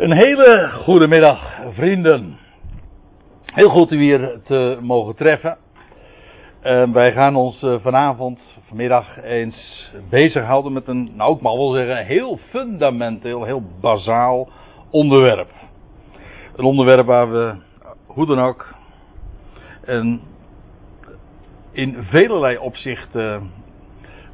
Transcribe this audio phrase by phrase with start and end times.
[0.00, 2.38] Een hele goede middag, vrienden.
[3.44, 5.56] Heel goed u hier te mogen treffen.
[6.64, 11.72] Uh, wij gaan ons uh, vanavond, vanmiddag eens bezighouden met een, nou ik mag wel
[11.72, 14.48] zeggen, heel fundamenteel, heel bazaal
[14.90, 15.50] onderwerp.
[16.56, 17.54] Een onderwerp waar we,
[18.06, 18.74] hoe dan ook,
[19.84, 20.20] en
[21.72, 23.50] in velelei opzichten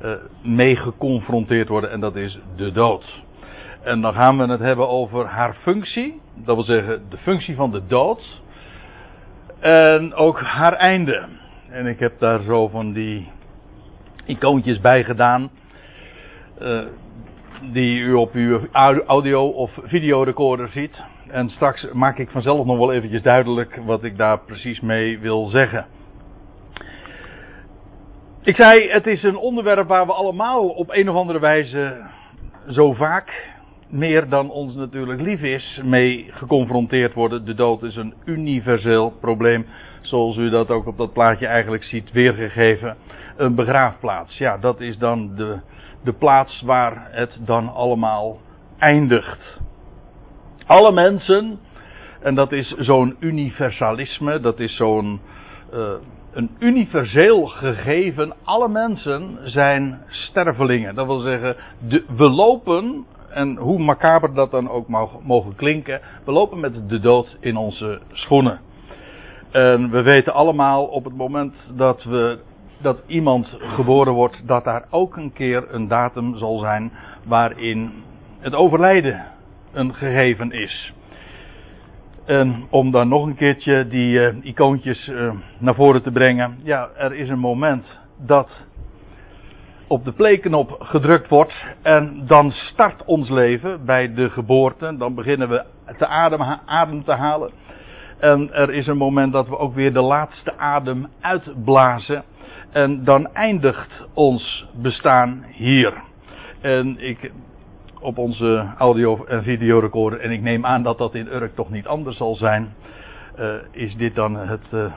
[0.02, 0.12] uh,
[0.42, 3.24] mee geconfronteerd worden en dat is de dood.
[3.86, 6.20] En dan gaan we het hebben over haar functie.
[6.34, 8.42] Dat wil zeggen de functie van de dood.
[9.60, 11.28] En ook haar einde.
[11.70, 13.28] En ik heb daar zo van die
[14.24, 15.50] icoontjes bij gedaan.
[16.62, 16.80] Uh,
[17.72, 18.60] die u op uw
[19.06, 21.04] audio- of videorecorder ziet.
[21.28, 25.46] En straks maak ik vanzelf nog wel eventjes duidelijk wat ik daar precies mee wil
[25.46, 25.86] zeggen.
[28.42, 31.96] Ik zei, het is een onderwerp waar we allemaal op een of andere wijze
[32.68, 33.54] zo vaak
[33.90, 37.44] meer dan ons natuurlijk lief is, mee geconfronteerd worden.
[37.44, 39.66] De dood is een universeel probleem,
[40.00, 42.96] zoals u dat ook op dat plaatje eigenlijk ziet weergegeven.
[43.36, 45.60] Een begraafplaats, ja, dat is dan de,
[46.04, 48.40] de plaats waar het dan allemaal
[48.78, 49.60] eindigt.
[50.66, 51.58] Alle mensen,
[52.20, 55.20] en dat is zo'n universalisme, dat is zo'n
[55.74, 55.92] uh,
[56.32, 58.34] een universeel gegeven.
[58.44, 60.94] Alle mensen zijn stervelingen.
[60.94, 61.56] Dat wil zeggen,
[61.88, 63.06] de, we lopen
[63.36, 64.88] en hoe macaber dat dan ook
[65.22, 68.60] mogen klinken, we lopen met de dood in onze schoenen.
[69.50, 72.38] En we weten allemaal op het moment dat, we,
[72.80, 76.92] dat iemand geboren wordt, dat daar ook een keer een datum zal zijn
[77.24, 77.92] waarin
[78.38, 79.24] het overlijden
[79.72, 80.92] een gegeven is.
[82.24, 86.58] En om dan nog een keertje die uh, icoontjes uh, naar voren te brengen.
[86.62, 88.50] Ja, er is een moment dat
[89.86, 94.96] op de playknop gedrukt wordt en dan start ons leven bij de geboorte.
[94.96, 95.64] Dan beginnen we
[95.98, 97.50] te adem, adem te halen.
[98.18, 102.24] En er is een moment dat we ook weer de laatste adem uitblazen.
[102.70, 105.92] En dan eindigt ons bestaan hier.
[106.60, 107.32] En ik,
[108.00, 111.86] op onze audio- en videorecorder, en ik neem aan dat dat in Urk toch niet
[111.86, 112.74] anders zal zijn,
[113.38, 114.92] uh, is dit dan het, uh,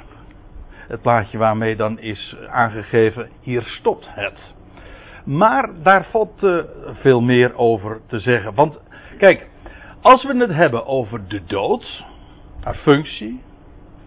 [0.87, 4.57] het plaatje waarmee dan is aangegeven, hier stopt het.
[5.29, 6.63] Maar daar valt
[6.93, 8.53] veel meer over te zeggen.
[8.55, 8.81] Want
[9.17, 9.47] kijk,
[10.01, 12.03] als we het hebben over de dood,
[12.63, 13.41] haar functie,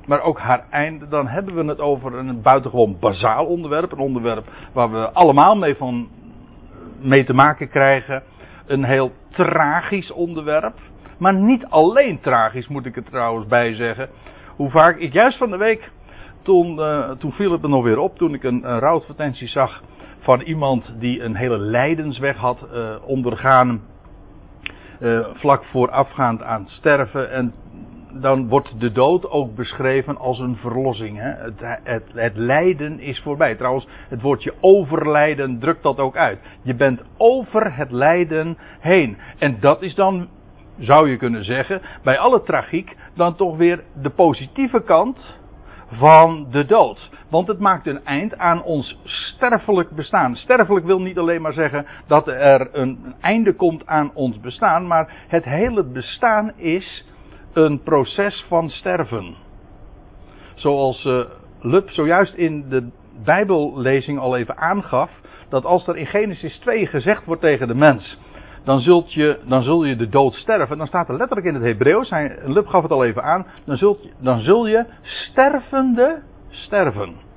[0.06, 3.92] maar ook haar einde, dan hebben we het over een buitengewoon bazaal onderwerp.
[3.92, 6.08] Een onderwerp waar we allemaal mee, van,
[7.00, 8.22] mee te maken krijgen.
[8.66, 10.78] Een heel tragisch onderwerp.
[11.18, 14.08] Maar niet alleen tragisch, moet ik er trouwens bij zeggen.
[14.56, 15.90] Hoe vaak ik juist van de week,
[16.42, 19.82] toen, uh, toen viel het me nog weer op, toen ik een, een rouwadvertentie zag
[20.22, 23.80] van iemand die een hele lijdensweg had uh, ondergaan.
[25.00, 27.30] Uh, vlak voorafgaand aan het sterven.
[27.30, 27.54] En
[28.12, 31.18] dan wordt de dood ook beschreven als een verlossing.
[31.18, 31.30] Hè?
[31.30, 33.54] Het, het, het, lijden is voorbij.
[33.54, 36.38] Trouwens, het woordje overlijden drukt dat ook uit.
[36.62, 39.16] Je bent over het lijden heen.
[39.38, 40.28] En dat is dan,
[40.78, 45.40] zou je kunnen zeggen, bij alle tragiek, dan toch weer de positieve kant
[45.92, 47.10] van de dood.
[47.28, 50.36] Want het maakt een eind aan ons sterfelijk bestaan.
[50.36, 55.24] Sterfelijk wil niet alleen maar zeggen dat er een einde komt aan ons bestaan, maar
[55.28, 57.06] het hele bestaan is
[57.52, 59.34] een proces van sterven.
[60.54, 61.24] Zoals uh,
[61.60, 62.88] Lub zojuist in de
[63.24, 65.10] Bijbellezing al even aangaf,
[65.48, 68.18] dat als er in Genesis 2 gezegd wordt tegen de mens,
[68.64, 70.78] dan, zult je, dan zul je de dood sterven.
[70.78, 72.10] Dan staat er letterlijk in het Hebreeuws,
[72.44, 77.30] Lub gaf het al even aan, dan, zult, dan zul je stervende sterven.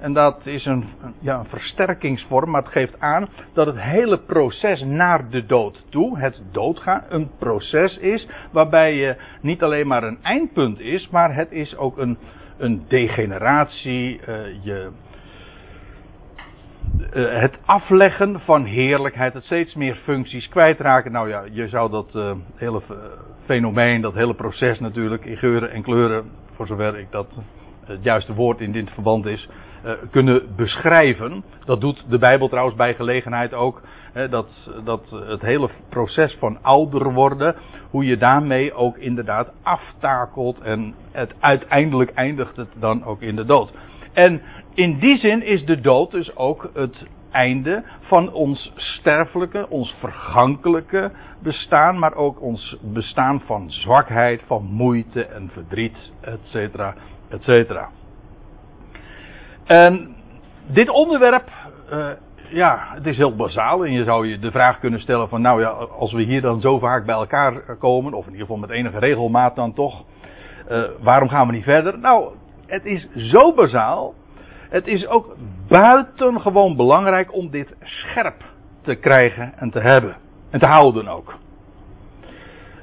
[0.00, 0.84] En dat is een,
[1.18, 6.18] ja, een versterkingsvorm, maar het geeft aan dat het hele proces naar de dood toe,
[6.18, 11.52] het doodgaan, een proces is waarbij je niet alleen maar een eindpunt is, maar het
[11.52, 12.18] is ook een,
[12.58, 14.90] een degeneratie, uh, je,
[16.98, 21.12] uh, het afleggen van heerlijkheid, het steeds meer functies kwijtraken.
[21.12, 22.82] Nou ja, je zou dat uh, hele
[23.44, 27.26] fenomeen, dat hele proces natuurlijk in geuren en kleuren, voor zover ik dat
[27.84, 29.48] het juiste woord in dit verband is,
[30.10, 31.44] kunnen beschrijven.
[31.64, 33.82] Dat doet de Bijbel trouwens bij gelegenheid ook.
[34.30, 37.56] Dat, dat het hele proces van ouder worden,
[37.90, 43.44] hoe je daarmee ook inderdaad aftakelt en het uiteindelijk eindigt het dan ook in de
[43.44, 43.72] dood.
[44.12, 44.42] En
[44.74, 51.10] in die zin is de dood dus ook het einde van ons sterfelijke, ons vergankelijke
[51.42, 56.94] bestaan, maar ook ons bestaan van zwakheid, van moeite en verdriet, et cetera,
[57.28, 57.88] et cetera.
[59.64, 60.16] En
[60.66, 61.48] dit onderwerp
[61.92, 62.08] uh,
[62.52, 63.84] ja, het is heel bazaal.
[63.84, 65.68] En je zou je de vraag kunnen stellen van, nou ja,
[65.98, 68.98] als we hier dan zo vaak bij elkaar komen, of in ieder geval met enige
[68.98, 70.04] regelmaat dan toch,
[70.70, 71.98] uh, waarom gaan we niet verder?
[71.98, 72.34] Nou,
[72.66, 74.14] het is zo bazaal.
[74.70, 75.36] Het is ook
[75.68, 78.44] buitengewoon belangrijk om dit scherp
[78.82, 80.16] te krijgen en te hebben.
[80.50, 81.34] En te houden ook.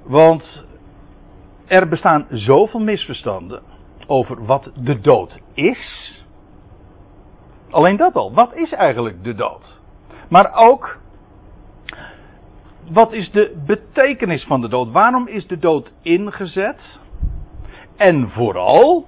[0.03, 0.65] Want
[1.67, 3.61] er bestaan zoveel misverstanden
[4.07, 6.13] over wat de dood is.
[7.69, 8.33] Alleen dat al.
[8.33, 9.79] Wat is eigenlijk de dood?
[10.29, 10.99] Maar ook,
[12.91, 14.91] wat is de betekenis van de dood?
[14.91, 16.99] Waarom is de dood ingezet?
[17.95, 19.07] En vooral,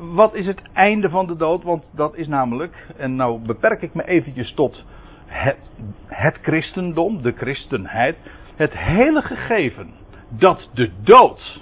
[0.00, 1.62] wat is het einde van de dood?
[1.62, 4.84] Want dat is namelijk, en nou beperk ik me eventjes tot
[5.26, 5.70] het,
[6.06, 8.16] het christendom, de christenheid.
[8.56, 9.90] Het hele gegeven
[10.28, 11.60] dat de dood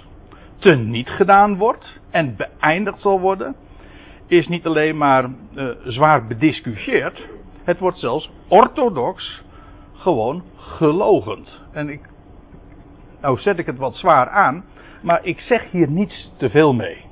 [0.57, 3.55] teniet gedaan wordt en beëindigd zal worden,
[4.27, 7.27] is niet alleen maar uh, zwaar bediscussieerd,
[7.63, 9.43] het wordt zelfs orthodox
[9.93, 11.61] gewoon gelogend.
[11.71, 12.01] En ik,
[13.21, 14.63] nou zet ik het wat zwaar aan,
[15.01, 17.08] maar ik zeg hier niets te veel mee.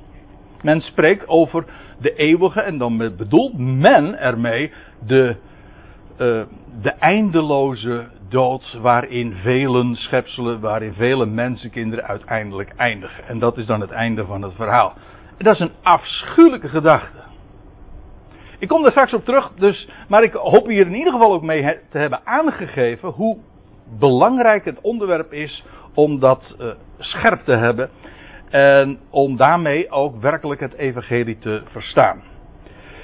[0.62, 1.64] Men spreekt over
[2.00, 4.72] de eeuwige en dan bedoelt men ermee
[5.06, 5.36] de,
[6.12, 6.42] uh,
[6.82, 13.24] de eindeloze dood waarin vele schepselen, waarin vele mensenkinderen uiteindelijk eindigen.
[13.28, 14.94] En dat is dan het einde van het verhaal.
[15.38, 17.18] Dat is een afschuwelijke gedachte.
[18.58, 21.42] Ik kom daar straks op terug, dus, maar ik hoop hier in ieder geval ook
[21.42, 23.38] mee te hebben aangegeven hoe
[23.98, 25.64] belangrijk het onderwerp is
[25.94, 27.90] om dat uh, scherp te hebben.
[28.50, 32.22] En om daarmee ook werkelijk het evangelie te verstaan.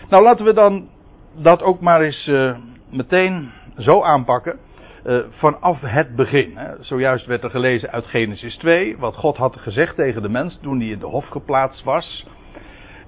[0.09, 0.89] Nou, laten we dan
[1.35, 2.57] dat ook maar eens uh,
[2.91, 4.59] meteen zo aanpakken.
[5.07, 6.57] Uh, vanaf het begin.
[6.57, 6.71] Hè.
[6.81, 10.79] Zojuist werd er gelezen uit Genesis 2, wat God had gezegd tegen de mens toen
[10.79, 12.27] hij in de hof geplaatst was.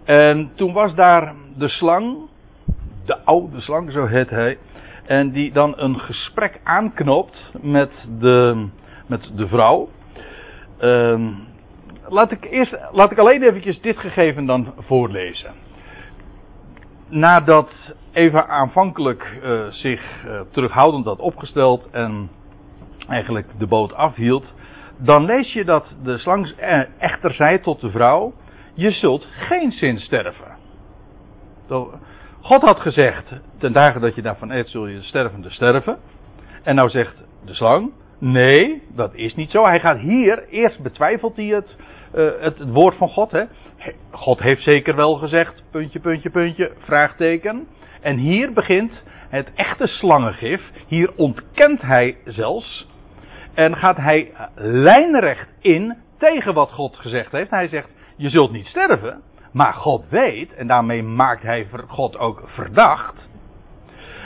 [0.04, 2.16] En toen was daar de slang,
[3.04, 4.58] de oude slang, zo heet hij.
[5.06, 8.66] En die dan een gesprek aanknoopt met de,
[9.06, 9.88] met de vrouw.
[10.80, 11.28] Uh,
[12.08, 15.50] laat, ik eerst, laat ik alleen eventjes dit gegeven dan voorlezen.
[17.08, 22.30] Nadat Eva aanvankelijk uh, zich uh, terughoudend had opgesteld en
[23.08, 24.54] eigenlijk de boot afhield,
[24.98, 26.54] dan lees je dat de slang
[26.98, 28.32] echter zei tot de vrouw:
[28.74, 30.56] Je zult geen zin sterven.
[32.40, 35.98] God had gezegd: Ten dagen dat je daarvan eet, zul je stervende sterven.
[36.62, 39.64] En nou zegt de slang: Nee, dat is niet zo.
[39.64, 41.76] Hij gaat hier, eerst betwijfelt hij het,
[42.14, 43.30] uh, het, het, woord van God.
[43.30, 43.44] Hè.
[44.10, 47.66] God heeft zeker wel gezegd, puntje, puntje, puntje, vraagteken.
[48.00, 50.70] En hier begint het echte slangengif.
[50.86, 52.88] Hier ontkent hij zelfs.
[53.54, 57.50] En gaat hij lijnrecht in tegen wat God gezegd heeft.
[57.50, 59.22] Hij zegt, je zult niet sterven.
[59.52, 63.28] Maar God weet, en daarmee maakt hij God ook verdacht.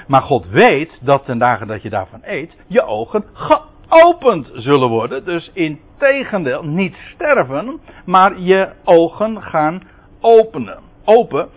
[0.06, 5.24] Maar God weet dat ten dagen dat je daarvan eet, je ogen geopend zullen worden.
[5.24, 9.82] Dus in tegendeel, niet sterven, maar je ogen gaan
[10.20, 10.79] openen.
[11.05, 11.49] Open.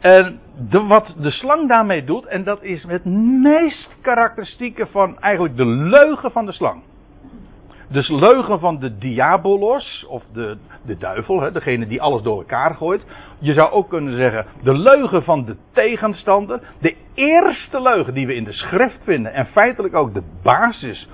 [0.00, 3.04] En de, wat de slang daarmee doet, en dat is het
[3.42, 6.82] meest karakteristieke van eigenlijk de leugen van de slang.
[7.88, 12.74] Dus leugen van de diabolos, of de, de duivel, hè, degene die alles door elkaar
[12.74, 13.04] gooit.
[13.38, 16.60] Je zou ook kunnen zeggen, de leugen van de tegenstander.
[16.80, 21.08] De eerste leugen die we in de schrift vinden, en feitelijk ook de basis,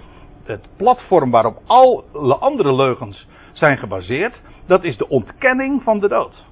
[0.46, 6.44] het platform waarop alle andere leugens zijn gebaseerd, dat is de ontkenning van de dood.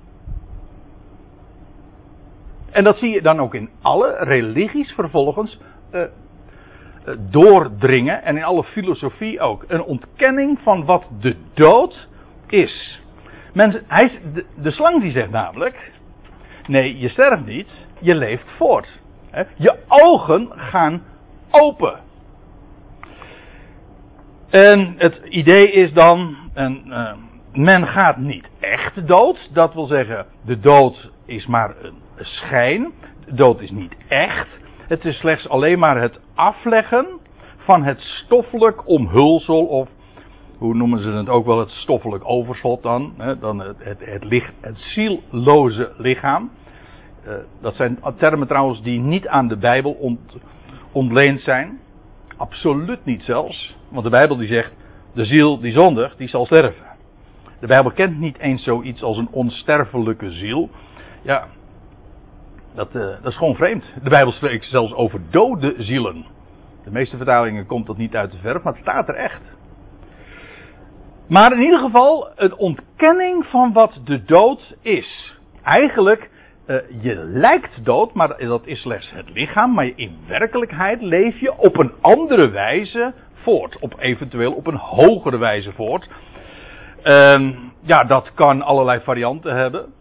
[2.71, 5.59] En dat zie je dan ook in alle religies vervolgens
[5.93, 6.03] uh,
[7.19, 8.23] doordringen.
[8.23, 9.65] En in alle filosofie ook.
[9.69, 12.09] Een ontkenning van wat de dood
[12.47, 13.01] is.
[13.53, 15.93] Mensen, hij, de, de slang die zegt namelijk.
[16.67, 17.69] Nee, je sterft niet.
[18.01, 19.01] Je leeft voort.
[19.57, 21.03] Je ogen gaan
[21.51, 22.04] open.
[24.55, 26.37] En het idee is dan.
[26.57, 27.13] Uh,
[27.53, 29.51] men gaat niet echt dood.
[29.53, 32.93] Dat wil zeggen, de dood is maar een schijn.
[33.25, 34.49] De dood is niet echt.
[34.89, 37.07] Het is slechts alleen maar het afleggen
[37.57, 39.89] van het stoffelijk omhulsel of
[40.59, 44.45] hoe noemen ze het ook wel het stoffelijk overschot dan, hè, dan het, het, het,
[44.61, 46.51] het zielloze lichaam.
[47.27, 50.37] Uh, dat zijn termen trouwens die niet aan de Bijbel ont,
[50.93, 51.83] ontleend zijn.
[52.37, 53.77] Absoluut niet zelfs.
[53.89, 54.73] Want de Bijbel die zegt,
[55.15, 56.85] de ziel die zondigt, die zal sterven.
[57.61, 60.71] De Bijbel kent niet eens zoiets als een onsterfelijke ziel.
[61.23, 61.47] Ja,
[62.75, 63.95] dat, uh, dat is gewoon vreemd.
[64.03, 66.25] De Bijbel spreekt zelfs over dode zielen.
[66.85, 69.43] De meeste vertalingen komt dat niet uit de verf, maar het staat er echt.
[71.29, 75.39] Maar in ieder geval een ontkenning van wat de dood is.
[75.63, 76.31] Eigenlijk
[76.67, 79.75] uh, je lijkt dood, maar dat is slechts het lichaam.
[79.75, 83.79] Maar in werkelijkheid leef je op een andere wijze voort.
[83.79, 86.09] Op eventueel op een hogere wijze voort.
[87.05, 89.93] Uh, ja, dat kan allerlei varianten hebben.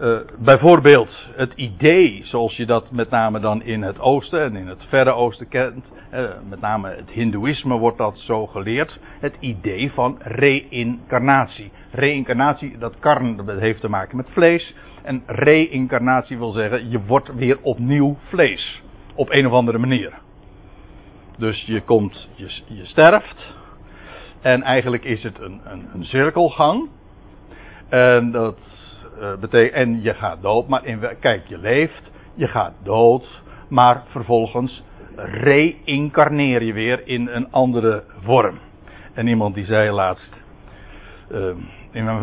[0.00, 4.66] Uh, bijvoorbeeld het idee, zoals je dat met name dan in het oosten en in
[4.66, 5.84] het verre oosten kent.
[6.12, 9.00] Uh, met name het hindoeïsme wordt dat zo geleerd.
[9.20, 11.72] Het idee van reïncarnatie.
[11.90, 14.74] Reïncarnatie, dat karn dat heeft te maken met vlees.
[15.04, 18.82] En reïncarnatie wil zeggen, je wordt weer opnieuw vlees.
[19.14, 20.12] Op een of andere manier.
[21.38, 23.56] Dus je komt, je, je sterft.
[24.40, 26.88] En eigenlijk is het een, een, een cirkelgang.
[27.88, 28.58] En dat
[29.18, 34.02] uh, betekent, en je gaat dood, maar in, kijk, je leeft, je gaat dood, maar
[34.06, 34.82] vervolgens
[35.16, 38.58] reïncarneer je weer in een andere vorm.
[39.12, 40.36] En iemand die zei laatst,
[41.32, 41.50] uh,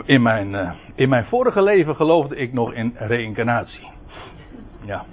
[0.05, 3.87] in, mijn, uh, in mijn vorige leven geloofde ik nog in reïncarnatie.
[4.85, 5.05] Ja.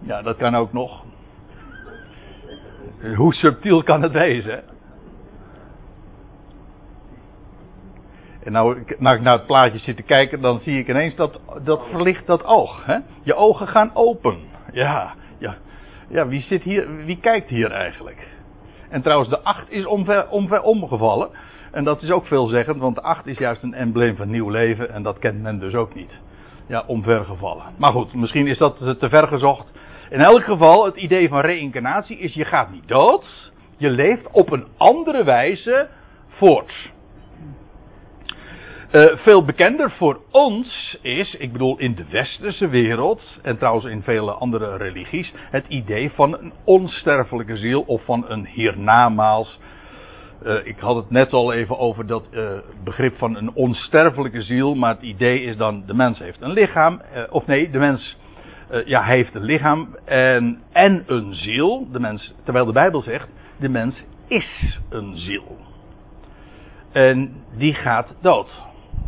[0.00, 1.04] Ja, dat kan ook nog.
[3.16, 4.62] Hoe subtiel kan het wezen?
[8.42, 11.40] En nou, nou ik naar het plaatje zit te kijken, dan zie ik ineens dat,
[11.62, 12.84] dat verlicht dat oog.
[12.86, 12.98] Hè?
[13.22, 14.38] Je ogen gaan open.
[14.72, 15.56] Ja, ja.
[16.08, 18.28] Ja, wie zit hier, wie kijkt hier eigenlijk?
[18.88, 19.86] En trouwens, de acht is
[20.30, 21.30] omver omgevallen.
[21.72, 24.90] En dat is ook veelzeggend, want de acht is juist een embleem van nieuw leven.
[24.90, 26.20] En dat kent men dus ook niet.
[26.66, 27.64] Ja, omvergevallen.
[27.76, 29.72] Maar goed, misschien is dat te ver gezocht.
[30.10, 33.52] In elk geval, het idee van reïncarnatie is: je gaat niet dood.
[33.76, 35.88] Je leeft op een andere wijze
[36.28, 36.92] voort.
[38.92, 44.02] Uh, veel bekender voor ons is, ik bedoel in de westerse wereld en trouwens in
[44.02, 49.58] vele andere religies, het idee van een onsterfelijke ziel of van een hiernamaals.
[50.46, 52.48] Uh, ik had het net al even over dat uh,
[52.84, 57.00] begrip van een onsterfelijke ziel, maar het idee is dan de mens heeft een lichaam,
[57.30, 58.16] of nee, de mens
[58.84, 61.88] ja, heeft een lichaam en, en een ziel.
[61.92, 65.56] De mens, terwijl de Bijbel zegt, de mens is een ziel.
[66.92, 68.62] En die gaat dood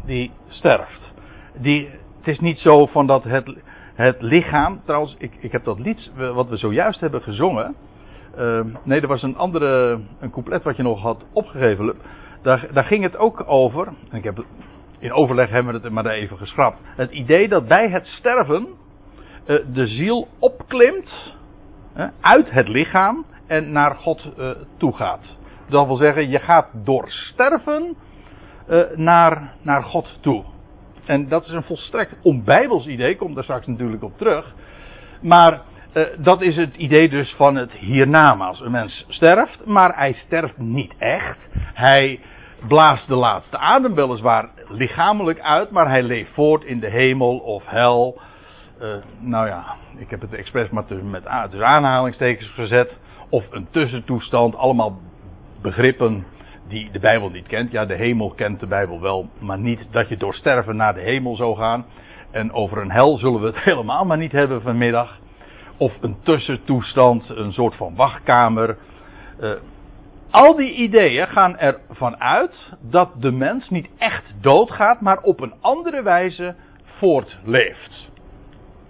[0.04, 1.12] die sterft.
[1.58, 1.88] Die,
[2.18, 3.54] het is niet zo van dat het,
[3.94, 4.80] het lichaam.
[4.84, 7.74] Trouwens, ik, ik heb dat lied wat we zojuist hebben gezongen.
[8.38, 11.94] Uh, nee, er was een andere een couplet wat je nog had opgegeven.
[12.42, 13.86] Daar, daar ging het ook over.
[13.86, 14.44] En ik heb,
[14.98, 16.78] in overleg hebben we het maar even geschrapt.
[16.84, 18.66] Het idee dat bij het sterven
[19.46, 21.36] uh, de ziel opklimt
[22.20, 25.36] uit het lichaam en naar God uh, toe gaat.
[25.68, 27.96] Dat wil zeggen, je gaat door sterven
[28.68, 30.44] uh, naar, naar God toe.
[31.04, 34.54] En dat is een volstrekt onbijbels idee, kom daar straks natuurlijk op terug.
[35.22, 35.60] Maar
[35.94, 38.60] uh, dat is het idee dus van het hiernamaals.
[38.60, 41.38] Een mens sterft, maar hij sterft niet echt.
[41.74, 42.20] Hij
[42.68, 47.66] blaast de laatste adem weliswaar lichamelijk uit, maar hij leeft voort in de hemel of
[47.66, 48.20] hel.
[48.82, 48.88] Uh,
[49.20, 49.64] nou ja,
[49.96, 52.96] ik heb het expres maar met dus aanhalingstekens gezet.
[53.28, 54.98] Of een tussentoestand, allemaal
[55.62, 56.24] begrippen
[56.68, 57.70] die de Bijbel niet kent.
[57.70, 61.00] Ja, de hemel kent de Bijbel wel, maar niet dat je door sterven naar de
[61.00, 61.84] hemel zou gaan.
[62.30, 65.18] En over een hel zullen we het helemaal maar niet hebben vanmiddag.
[65.76, 68.78] Of een tussentoestand, een soort van wachtkamer.
[69.40, 69.52] Uh,
[70.30, 75.54] al die ideeën gaan ervan uit dat de mens niet echt doodgaat, maar op een
[75.60, 76.54] andere wijze
[76.84, 78.10] voortleeft.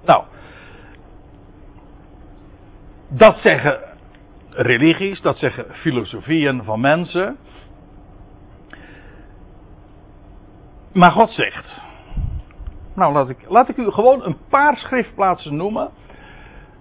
[0.04, 0.24] Nou,
[3.08, 3.78] dat zeggen
[4.50, 7.36] religies, dat zeggen filosofieën van mensen.
[10.92, 11.80] Maar God zegt.
[12.94, 15.90] Nou, laat ik, laat ik u gewoon een paar schriftplaatsen noemen.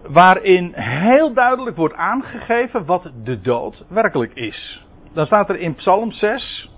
[0.07, 4.86] Waarin heel duidelijk wordt aangegeven wat de dood werkelijk is.
[5.13, 6.69] Dan staat er in Psalm 6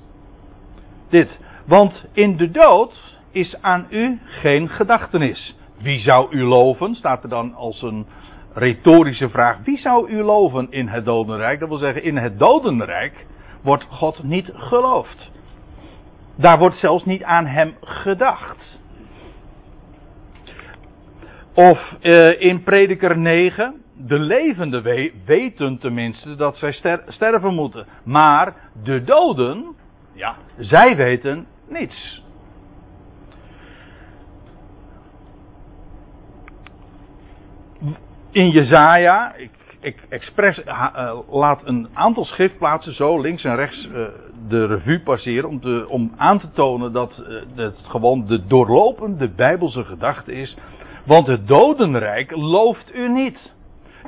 [1.09, 1.39] dit.
[1.65, 5.55] Want in de dood is aan u geen gedachtenis.
[5.81, 6.95] Wie zou u loven?
[6.95, 8.05] Staat er dan als een
[8.53, 9.57] retorische vraag.
[9.63, 11.59] Wie zou u loven in het dodenrijk?
[11.59, 13.25] Dat wil zeggen, in het dodenrijk
[13.61, 15.31] wordt God niet geloofd.
[16.35, 18.79] Daar wordt zelfs niet aan hem gedacht.
[21.55, 27.85] Of uh, in Prediker 9, de levenden we weten tenminste dat zij ster sterven moeten.
[28.03, 29.75] Maar de doden,
[30.13, 32.23] ja, zij weten niets.
[38.31, 39.51] In Jezaja, ik
[39.85, 44.07] ik expres uh, laat een aantal schriftplaatsen zo links en rechts uh,
[44.47, 47.23] de revue passeren om, te, om aan te tonen dat
[47.55, 50.57] het gewoon de doorlopende bijbelse gedachte is.
[51.05, 53.53] Want het dodenrijk looft u niet.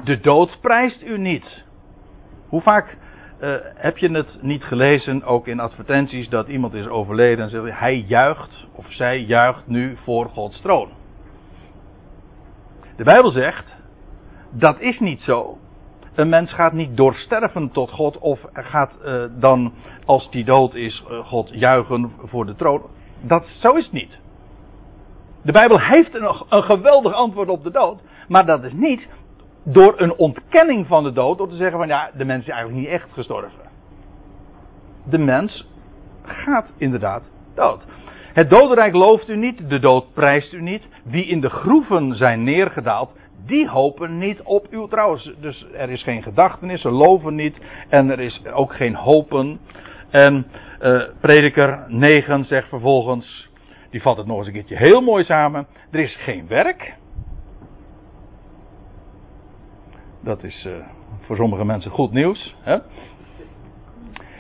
[0.04, 1.66] De dood prijst u niet.
[2.50, 2.98] Hoe vaak
[3.76, 7.96] heb je het niet gelezen, ook in advertenties, dat iemand is overleden en zegt hij
[7.96, 10.90] juicht of zij juicht nu voor Gods troon.
[12.96, 13.76] De Bijbel zegt,
[14.52, 15.58] dat is niet zo.
[16.16, 19.74] Een mens gaat niet door sterven tot God of gaat uh, dan,
[20.06, 22.82] als die dood is, uh, God juichen voor de troon.
[23.22, 24.20] Dat, zo is het niet.
[25.48, 28.02] De Bijbel heeft een, een geweldig antwoord op de dood.
[28.28, 29.08] Maar dat is niet
[29.64, 32.80] door een ontkenning van de dood, door te zeggen van ja, de mens is eigenlijk
[32.80, 33.70] niet echt gestorven.
[35.04, 35.68] De mens
[36.24, 37.24] gaat inderdaad
[37.56, 37.86] dood.
[38.34, 40.84] Het dodenrijk looft u niet, de dood prijst u niet.
[41.04, 43.12] Wie in de groeven zijn neergedaald,
[43.46, 45.18] die hopen niet op uw trouw.
[45.40, 47.58] Dus er is geen gedachtenis, ze loven niet
[47.90, 49.60] en er is ook geen hopen.
[50.10, 50.48] En
[50.82, 53.47] uh, prediker 9 zegt vervolgens,
[53.90, 55.68] die vat het nog eens een keertje heel mooi samen.
[55.92, 56.94] Er is geen werk.
[60.24, 60.74] Dat is uh,
[61.20, 62.56] voor sommige mensen goed nieuws.
[62.62, 62.74] Hè?
[62.74, 62.82] Er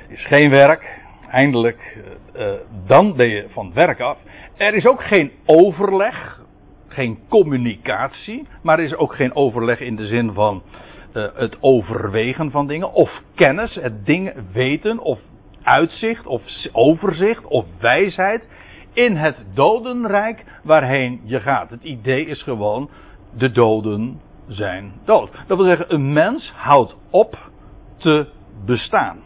[0.07, 1.05] is geen werk.
[1.31, 1.97] Eindelijk,
[2.35, 2.51] uh,
[2.85, 4.17] dan ben je van het werk af.
[4.57, 6.45] Er is ook geen overleg
[6.87, 10.63] geen communicatie, maar er is ook geen overleg in de zin van
[11.13, 15.19] het overwegen van dingen, of kennis, het dingen weten, of
[15.63, 18.43] uitzicht, of overzicht, of wijsheid
[18.97, 21.69] in het dodenrijk waarheen je gaat.
[21.69, 22.89] Het idee is gewoon,
[23.37, 25.31] de doden zijn dood.
[25.47, 27.37] Dat wil zeggen, een mens houdt op
[27.97, 28.27] te
[28.65, 29.19] bestaan.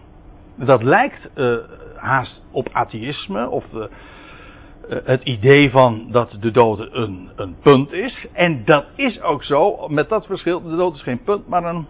[0.55, 1.55] Dat lijkt uh,
[1.95, 7.91] haast op atheïsme of uh, eh, het idee van dat de dood een, een punt
[7.91, 8.27] is.
[8.33, 11.87] En dat is ook zo, met dat verschil, de dood is geen punt, maar een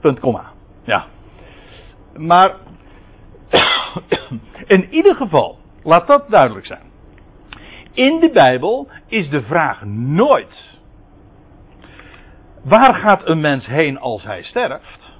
[0.00, 0.52] punt, komma.
[0.82, 1.06] Ja.
[2.16, 2.54] Maar
[4.66, 6.92] in ieder geval, laat dat duidelijk zijn.
[7.92, 10.78] In de Bijbel is de vraag nooit:
[12.62, 15.12] waar gaat een mens heen als hij sterft?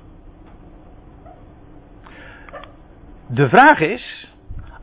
[3.29, 4.33] De vraag is: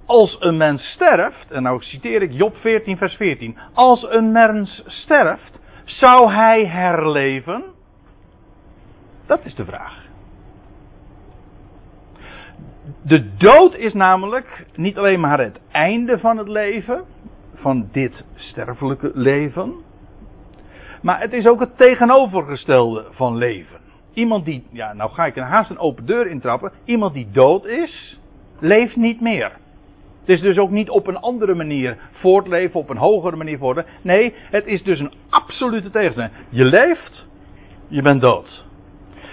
[0.05, 3.57] als een mens sterft, en nou citeer ik Job 14, vers 14.
[3.73, 7.63] Als een mens sterft, zou hij herleven?
[9.25, 10.10] Dat is de vraag.
[13.01, 17.03] De dood is namelijk niet alleen maar het einde van het leven,
[17.55, 19.73] van dit sterfelijke leven,
[21.01, 23.79] maar het is ook het tegenovergestelde van leven.
[24.13, 26.71] Iemand die, ja, nou ga ik een haast een open deur intrappen.
[26.85, 28.19] Iemand die dood is,
[28.59, 29.51] leeft niet meer.
[30.19, 33.91] Het is dus ook niet op een andere manier voortleven, op een hogere manier voortleven.
[34.01, 36.33] Nee, het is dus een absolute tegenstelling.
[36.49, 37.25] Je leeft,
[37.87, 38.65] je bent dood.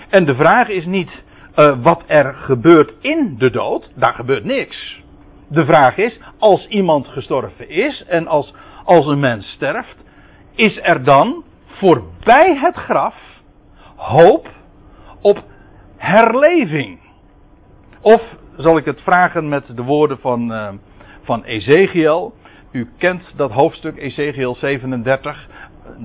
[0.08, 1.22] En de vraag is niet
[1.58, 3.90] uh, wat er gebeurt in de dood.
[3.94, 5.02] Daar gebeurt niks.
[5.48, 9.96] De vraag is, als iemand gestorven is en als, als een mens sterft,
[10.54, 13.14] is er dan voorbij het graf
[13.96, 14.48] hoop
[15.20, 15.42] op
[15.96, 16.98] herleving?
[18.00, 18.22] Of
[18.56, 20.68] zal ik het vragen met de woorden van, uh,
[21.22, 22.34] van Ezekiel.
[22.72, 25.48] U kent dat hoofdstuk Ezekiel 37,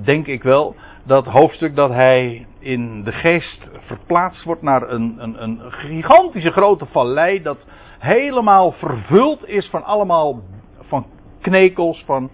[0.03, 0.75] denk ik wel.
[1.03, 6.85] Dat hoofdstuk dat hij in de geest verplaatst wordt naar een, een, een gigantische grote
[6.85, 7.41] vallei.
[7.41, 7.57] Dat
[7.99, 10.41] helemaal vervuld is van allemaal
[10.79, 11.05] van
[11.41, 12.29] knekels, van,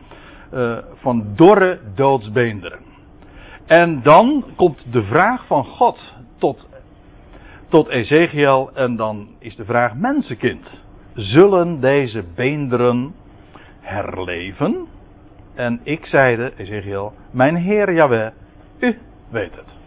[0.53, 2.79] uh, van dorre doodsbeenderen.
[3.65, 6.67] En dan komt de vraag van God tot
[7.69, 10.83] tot Ezekiel en dan is de vraag mensenkind.
[11.13, 13.13] Zullen deze beenderen
[13.79, 14.87] herleven?
[15.55, 18.31] En ik zeide, Ezekiel, mijn Heer Jahweh,
[18.79, 18.97] u
[19.29, 19.78] weet het.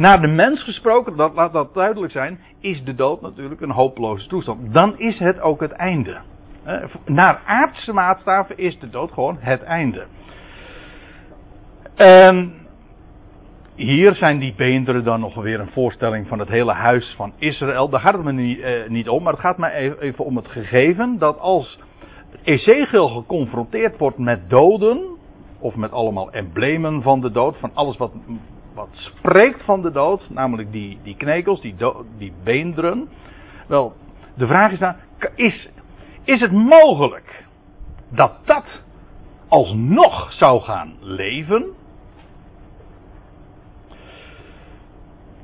[0.00, 4.28] Naar de mens gesproken, dat, laat dat duidelijk zijn, is de dood natuurlijk een hopeloze
[4.28, 4.72] toestand.
[4.74, 6.20] Dan is het ook het einde.
[7.04, 10.06] Naar aardse maatstaven is de dood gewoon het einde.
[11.94, 12.52] En
[13.74, 17.88] hier zijn die beenderen dan nog weer een voorstelling van het hele huis van Israël.
[17.88, 20.48] Daar gaat het me niet, eh, niet om, maar het gaat mij even om het
[20.48, 21.78] gegeven dat als
[22.42, 25.00] Ezekiel geconfronteerd wordt met doden,
[25.58, 28.12] of met allemaal emblemen van de dood, van alles wat,
[28.80, 31.74] wat spreekt van de dood, namelijk die, die knekels, die,
[32.18, 33.08] die beenderen.
[33.68, 33.92] Wel,
[34.34, 34.94] de vraag is dan,
[35.34, 35.68] is,
[36.24, 37.44] is het mogelijk
[38.08, 38.82] dat dat
[39.48, 41.66] alsnog zou gaan leven?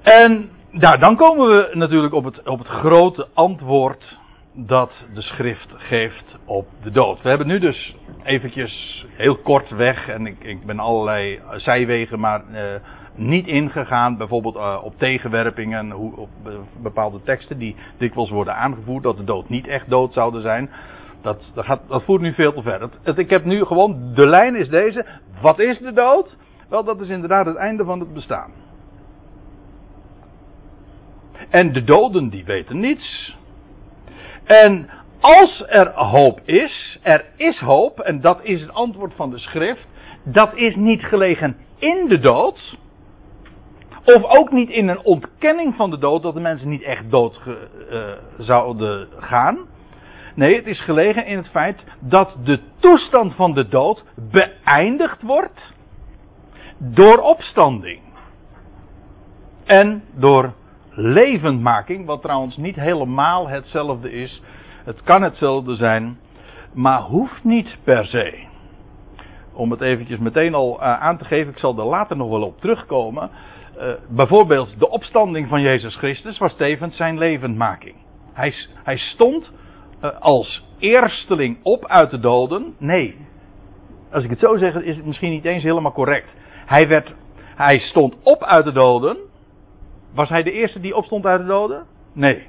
[0.03, 4.19] En nou, dan komen we natuurlijk op het, op het grote antwoord
[4.53, 7.23] dat de schrift geeft op de dood.
[7.23, 12.43] We hebben nu dus eventjes heel kort weg en ik, ik ben allerlei zijwegen maar
[12.51, 12.61] uh,
[13.17, 14.17] niet ingegaan.
[14.17, 16.29] Bijvoorbeeld uh, op tegenwerpingen, hoe, op
[16.83, 20.71] bepaalde teksten die dikwijls worden aangevoerd dat de dood niet echt dood zouden zijn.
[21.23, 22.89] Dat, dat, gaat, dat voert nu veel te ver.
[23.19, 25.07] Ik heb nu gewoon, de lijn is deze.
[25.41, 26.37] Wat is de dood?
[26.69, 28.51] Wel, dat is inderdaad het einde van het bestaan.
[31.51, 33.37] En de doden die weten niets.
[34.45, 34.89] En
[35.21, 39.89] als er hoop is, er is hoop, en dat is het antwoord van de schrift.
[40.25, 42.77] dat is niet gelegen in de dood.
[44.07, 47.41] Of ook niet in een ontkenning van de dood, dat de mensen niet echt dood
[47.47, 49.59] uh, zouden gaan.
[50.35, 55.75] Nee, het is gelegen in het feit dat de toestand van de dood beëindigd wordt
[56.79, 58.01] door opstanding.
[59.65, 60.53] En door
[60.91, 64.43] levendmaking, wat trouwens niet helemaal hetzelfde is.
[64.85, 66.19] Het kan hetzelfde zijn,
[66.73, 68.45] maar hoeft niet per se.
[69.53, 72.43] Om het eventjes meteen al uh, aan te geven, ik zal er later nog wel
[72.43, 73.31] op terugkomen.
[73.79, 77.95] Uh, bijvoorbeeld de opstanding van Jezus Christus was tevens zijn levendmaking.
[78.33, 79.53] Hij, hij stond
[80.05, 82.75] uh, als eersteling op uit de doden.
[82.79, 83.17] Nee,
[84.13, 86.29] als ik het zo zeg, is het misschien niet eens helemaal correct.
[86.67, 87.15] Hij, werd,
[87.57, 89.17] hij stond op uit de doden.
[90.15, 91.87] Was hij de eerste die opstond uit de doden?
[92.13, 92.43] Nee.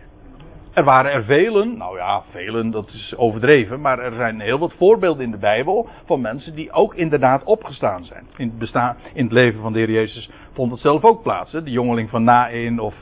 [0.74, 4.74] Er waren er velen, nou ja, velen, dat is overdreven, maar er zijn heel wat
[4.74, 8.28] voorbeelden in de Bijbel van mensen die ook inderdaad opgestaan zijn.
[8.38, 11.52] In het, in het leven van de Heer Jezus vond het zelf ook plaats.
[11.52, 12.96] De jongeling van Nain of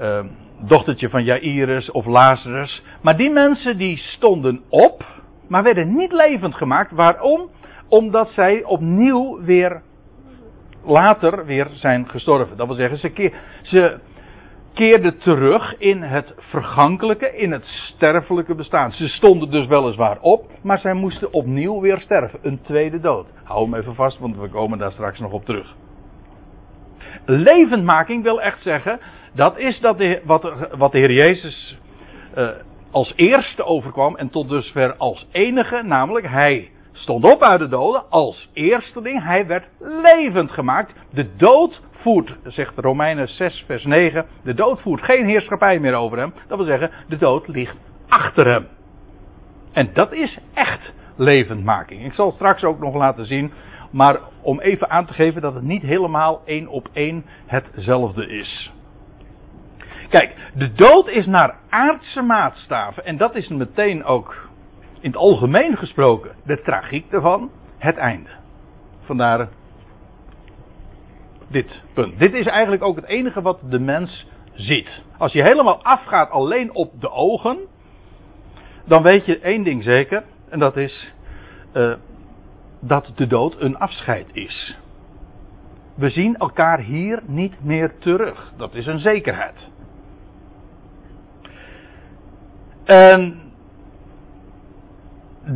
[0.00, 0.24] uh,
[0.60, 2.82] dochtertje van Jairus of Lazarus.
[3.02, 5.04] Maar die mensen die stonden op,
[5.48, 6.90] maar werden niet levend gemaakt.
[6.90, 7.50] Waarom?
[7.88, 9.82] Omdat zij opnieuw weer
[10.84, 12.56] later weer zijn gestorven.
[12.56, 13.98] Dat wil zeggen, ze, keer, ze
[14.74, 18.92] keerden terug in het vergankelijke, in het sterfelijke bestaan.
[18.92, 22.38] Ze stonden dus weliswaar op, maar zij moesten opnieuw weer sterven.
[22.42, 23.26] Een tweede dood.
[23.44, 25.74] Hou hem even vast, want we komen daar straks nog op terug.
[27.24, 29.00] Levendmaking wil echt zeggen,
[29.34, 31.78] dat is dat de, wat, wat de Heer Jezus
[32.38, 32.48] uh,
[32.90, 38.10] als eerste overkwam en tot dusver als enige, namelijk hij stond op uit de doden
[38.10, 39.24] als eerste ding.
[39.24, 40.94] Hij werd levend gemaakt.
[41.10, 46.18] De dood voert, zegt Romeinen 6 vers 9, de dood voert geen heerschappij meer over
[46.18, 46.34] hem.
[46.48, 47.76] Dat wil zeggen, de dood ligt
[48.08, 48.66] achter hem.
[49.72, 52.04] En dat is echt levendmaking.
[52.04, 53.52] Ik zal straks ook nog laten zien,
[53.90, 58.72] maar om even aan te geven dat het niet helemaal één op één hetzelfde is.
[60.08, 64.48] Kijk, de dood is naar aardse maatstaven en dat is meteen ook
[65.00, 68.30] in het algemeen gesproken de tragiek ervan, het einde.
[69.00, 69.48] Vandaar
[71.48, 72.18] dit punt.
[72.18, 75.02] Dit is eigenlijk ook het enige wat de mens ziet.
[75.18, 77.58] Als je helemaal afgaat alleen op de ogen,
[78.84, 81.12] dan weet je één ding zeker, en dat is
[81.74, 81.92] uh,
[82.80, 84.78] dat de dood een afscheid is.
[85.94, 88.52] We zien elkaar hier niet meer terug.
[88.56, 89.70] Dat is een zekerheid.
[92.84, 93.40] En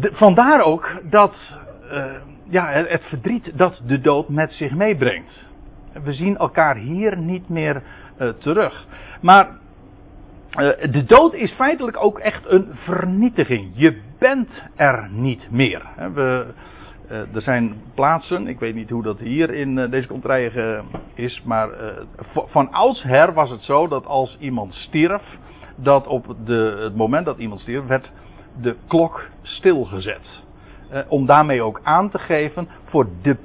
[0.01, 1.37] vandaar ook dat
[1.93, 2.05] uh,
[2.49, 5.47] ja, het verdriet dat de dood met zich meebrengt.
[6.03, 7.83] We zien elkaar hier niet meer
[8.19, 8.87] uh, terug.
[9.21, 13.71] Maar uh, de dood is feitelijk ook echt een vernietiging.
[13.75, 15.83] Je bent er niet meer.
[16.15, 16.47] We,
[17.09, 20.83] er zijn plaatsen, ik weet niet hoe dat hier in deze contraille
[21.15, 21.69] is, maar
[22.33, 25.23] van oudsher was het zo dat als iemand stierf,
[25.77, 28.13] dat op de, het moment dat iemand stierf, werd
[28.61, 30.45] de klok stilgezet.
[30.91, 33.37] Eh, om daarmee ook aan te geven, voor de,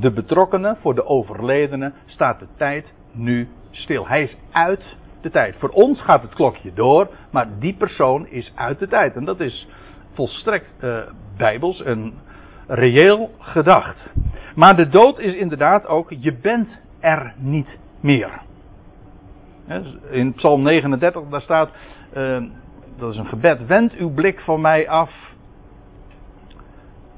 [0.00, 4.06] de betrokkenen, voor de overledenen, staat de tijd nu stil.
[4.08, 5.56] Hij is uit de tijd.
[5.58, 9.16] Voor ons gaat het klokje door, maar die persoon is uit de tijd.
[9.16, 9.68] En dat is
[10.12, 10.84] volstrekt
[11.36, 12.14] bijbels en
[12.66, 14.12] reëel gedacht.
[14.54, 16.68] Maar de dood is inderdaad ook, je bent
[17.00, 18.30] er niet meer.
[20.10, 21.70] In Psalm 39, daar staat,
[22.16, 22.42] uh,
[22.96, 23.66] dat is een gebed.
[23.66, 25.10] Wend uw blik van mij af.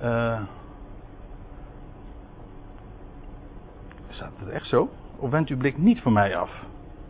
[0.02, 0.40] Uh,
[4.08, 4.88] staat het echt zo?
[5.18, 6.50] Of wend uw blik niet van mij af?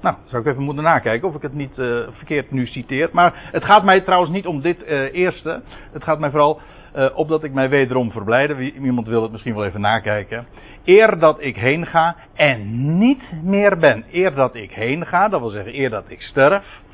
[0.00, 3.08] Nou, zou ik even moeten nakijken of ik het niet uh, verkeerd nu citeer.
[3.12, 5.62] Maar het gaat mij trouwens niet om dit eerste.
[5.92, 6.60] Het gaat mij vooral
[6.96, 8.54] uh, opdat ik mij wederom verblijde.
[8.54, 10.46] Wie, iemand wil het misschien wel even nakijken.
[10.84, 14.04] Eer dat ik heen ga en niet meer ben.
[14.10, 16.84] Eer dat ik heen ga, dat wil zeggen eer dat ik sterf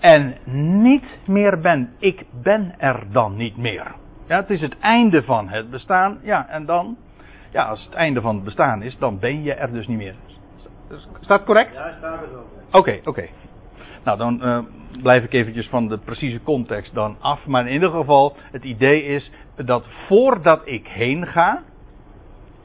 [0.00, 0.34] en
[0.82, 1.94] niet meer ben.
[1.98, 3.94] Ik ben er dan niet meer.
[4.26, 6.18] Ja, het is het einde van het bestaan.
[6.22, 6.96] Ja, en dan,
[7.50, 10.14] ja, als het einde van het bestaan is, dan ben je er dus niet meer.
[11.20, 11.74] Staat correct?
[11.74, 12.46] Ja, staat er ook.
[12.66, 13.08] Oké, okay, oké.
[13.08, 13.30] Okay.
[14.06, 14.58] Nou, dan uh,
[15.02, 17.46] blijf ik eventjes van de precieze context dan af.
[17.46, 19.30] Maar in ieder geval, het idee is
[19.64, 21.62] dat voordat ik heen ga,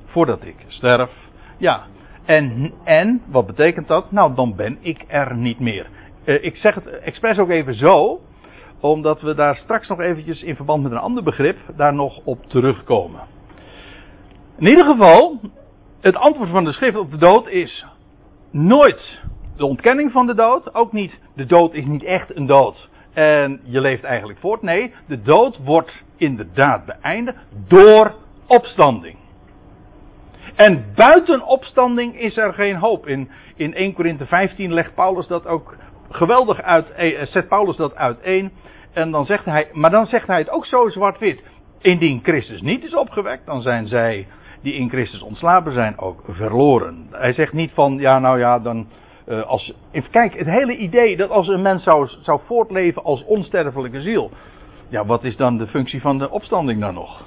[0.06, 1.12] voordat ik sterf,
[1.58, 1.84] ja.
[2.26, 4.12] En, en, wat betekent dat?
[4.12, 5.88] Nou, dan ben ik er niet meer.
[6.26, 8.22] Uh, ik zeg het expres ook even zo,
[8.80, 12.46] omdat we daar straks nog eventjes in verband met een ander begrip daar nog op
[12.46, 13.22] terugkomen.
[14.58, 15.40] In ieder geval,
[16.02, 17.86] het antwoord van de schrift op de dood is
[18.52, 19.20] nooit
[19.62, 23.60] de ontkenning van de dood, ook niet de dood is niet echt een dood en
[23.64, 24.62] je leeft eigenlijk voort.
[24.62, 28.16] Nee, de dood wordt inderdaad beëindigd door
[28.48, 29.16] opstanding.
[30.56, 33.08] En buiten opstanding is er geen hoop.
[33.08, 35.76] In, in 1 Korinthe 15 legt Paulus dat ook
[36.10, 38.52] geweldig uit, eh, zet Paulus dat uiteen.
[38.94, 41.44] En dan zegt hij, maar dan zegt hij het ook zo zwart-wit.
[41.82, 44.28] Indien Christus niet is opgewekt, dan zijn zij
[44.62, 47.08] die in Christus ontslapen zijn ook verloren.
[47.12, 48.88] Hij zegt niet van, ja nou ja, dan
[49.32, 49.74] uh, als,
[50.12, 54.32] kijk, het hele idee dat als een mens zou, zou voortleven als onsterfelijke ziel.
[54.90, 57.24] Ja, wat is dan de functie van de opstanding dan nog?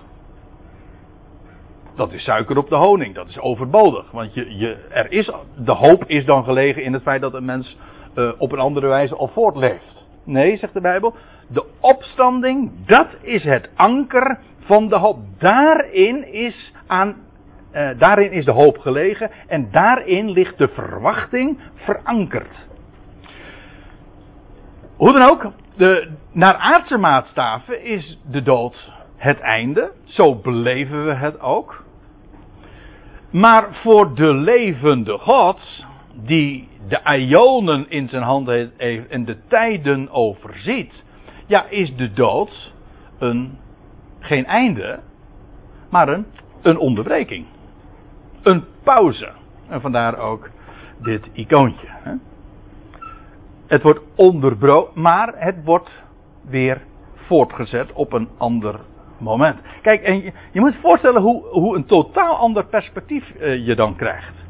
[1.94, 4.10] Dat is suiker op de honing, dat is overbodig.
[4.10, 7.44] Want je, je, er is, de hoop is dan gelegen in het feit dat een
[7.44, 7.76] mens
[8.16, 10.06] uh, op een andere wijze al voortleeft.
[10.24, 11.14] Nee, zegt de Bijbel,
[11.48, 15.18] de opstanding, dat is het anker van de hoop.
[15.38, 17.16] Daarin is, aan,
[17.74, 22.68] uh, daarin is de hoop gelegen en daarin ligt de verwachting verankerd.
[24.96, 29.92] Hoe dan ook, de, naar aardse maatstaven is de dood het einde.
[30.04, 31.84] Zo beleven we het ook.
[33.30, 40.10] Maar voor de levende God, die de ionen in zijn handen heeft en de tijden
[40.10, 41.04] overziet,
[41.46, 42.72] ja, is de dood
[43.18, 43.58] een,
[44.20, 45.00] geen einde,
[45.90, 46.26] maar een,
[46.62, 47.46] een onderbreking.
[48.44, 49.32] Een pauze.
[49.68, 50.50] En vandaar ook
[50.98, 51.86] dit icoontje.
[51.90, 52.12] Hè?
[53.66, 56.02] Het wordt onderbroken, maar het wordt
[56.48, 56.82] weer
[57.14, 58.80] voortgezet op een ander
[59.18, 59.60] moment.
[59.82, 63.96] Kijk, en je, moet je voorstellen hoe, hoe een totaal ander perspectief uh, je dan
[63.96, 64.44] krijgt.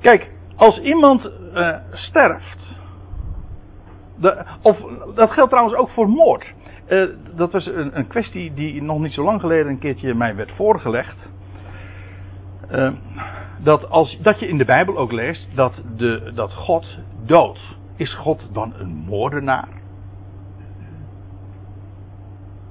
[0.00, 2.80] Kijk, als iemand uh, sterft.
[4.16, 4.76] De, of
[5.14, 6.54] dat geldt trouwens ook voor moord.
[6.88, 10.36] Uh, dat was een, een, kwestie die nog niet zo lang geleden een keertje mij
[10.36, 11.16] werd voorgelegd.
[12.70, 12.92] Uh,
[13.62, 17.76] dat, als, dat je in de Bijbel ook leest dat, de, dat God doodt.
[17.96, 19.68] Is God dan een moordenaar?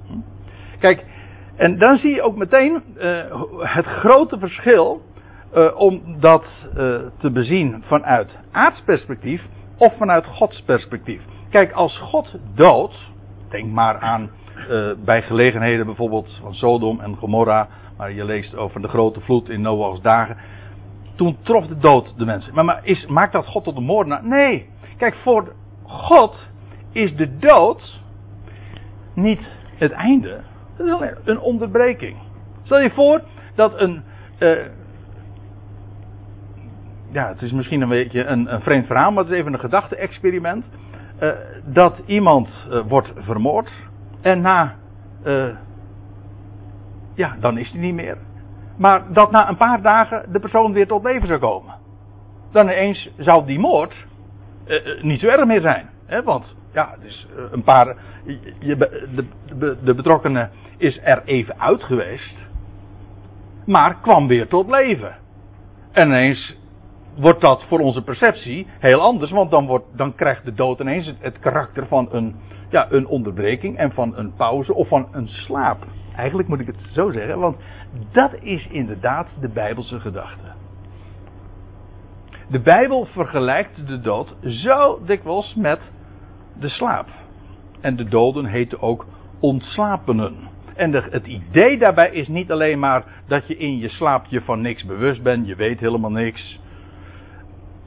[0.06, 0.18] Hm?
[0.78, 1.04] Kijk,
[1.56, 2.82] en dan zie je ook meteen
[3.58, 5.02] het grote verschil
[5.76, 6.44] om dat
[7.18, 9.42] te bezien vanuit aards perspectief
[9.76, 11.22] of vanuit Gods perspectief.
[11.50, 12.96] Kijk, als God doodt,
[13.50, 14.30] denk maar aan
[14.70, 19.48] uh, bij gelegenheden bijvoorbeeld van Sodom en Gomorra, waar je leest over de grote vloed
[19.48, 20.36] in Noach's dagen.
[21.16, 22.54] Toen trof de dood de mensen.
[22.54, 24.24] Maar, maar is, maakt dat God tot een moordenaar?
[24.24, 24.68] Nee.
[24.96, 26.48] Kijk, voor God
[26.92, 28.00] is de dood
[29.14, 30.40] niet het einde.
[30.76, 32.16] Het is alleen een onderbreking.
[32.62, 33.22] Stel je voor
[33.54, 34.02] dat een,
[37.10, 39.60] ja, het is misschien een beetje een, een vreemd verhaal, maar het is even een
[39.60, 40.64] gedachte-experiment.
[41.22, 41.30] Uh,
[41.64, 43.70] dat iemand uh, wordt vermoord
[44.20, 44.74] en na,
[45.24, 45.48] uh,
[47.14, 48.16] ja, dan is hij niet meer.
[48.76, 51.74] Maar dat na een paar dagen de persoon weer tot leven zou komen.
[52.52, 54.06] Dan ineens zou die moord
[55.02, 55.88] niet zo erg meer zijn.
[56.06, 56.22] Hè?
[56.22, 57.96] Want ja, is een paar.
[58.58, 59.26] Je, de,
[59.58, 62.36] de, de betrokkenen is er even uit geweest.
[63.66, 65.16] Maar kwam weer tot leven.
[65.92, 66.57] En ineens
[67.18, 69.30] wordt dat voor onze perceptie heel anders.
[69.30, 72.36] Want dan, wordt, dan krijgt de dood ineens het, karakter van een,
[72.70, 75.86] ja, een onderbreking en van een pauze of van een slaap.
[76.16, 77.56] Eigenlijk moet ik het zo zeggen, want
[78.12, 80.46] dat is inderdaad de Bijbelse gedachte.
[82.48, 85.80] De Bijbel vergelijkt de dood zo dikwijls met
[86.60, 87.06] de slaap.
[87.80, 89.06] En de doden heten ook
[89.40, 90.36] ontslapenen.
[90.74, 94.60] En het idee daarbij is niet alleen maar dat je in je slaap je van
[94.60, 96.60] niks bewust bent, je weet helemaal niks.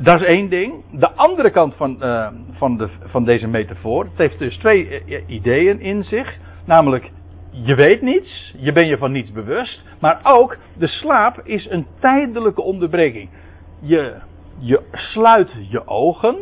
[0.04, 0.74] Dat is één ding.
[0.92, 4.04] De andere kant van, uh, van, de, van deze metafoor.
[4.04, 6.38] Het heeft dus twee uh, ideeën in zich.
[6.66, 7.12] Namelijk,
[7.50, 8.54] je weet niets.
[8.58, 9.84] Je bent je van niets bewust.
[10.00, 13.30] Maar ook, de slaap is een tijdelijke onderbreking.
[13.80, 14.16] Je,
[14.58, 16.36] je sluit je ogen.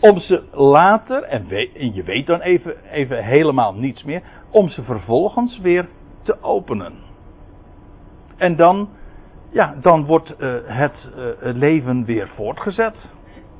[0.00, 4.22] Om ze later, en, en je weet dan even, even helemaal niets meer.
[4.50, 5.88] Om ze vervolgens weer
[6.22, 6.92] te openen.
[8.36, 8.88] En dan
[9.52, 12.94] ja, dan wordt uh, het uh, leven weer voortgezet.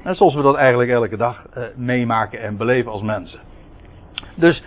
[0.05, 3.41] Zoals we dat eigenlijk elke dag uh, meemaken en beleven als mensen.
[4.35, 4.65] Dus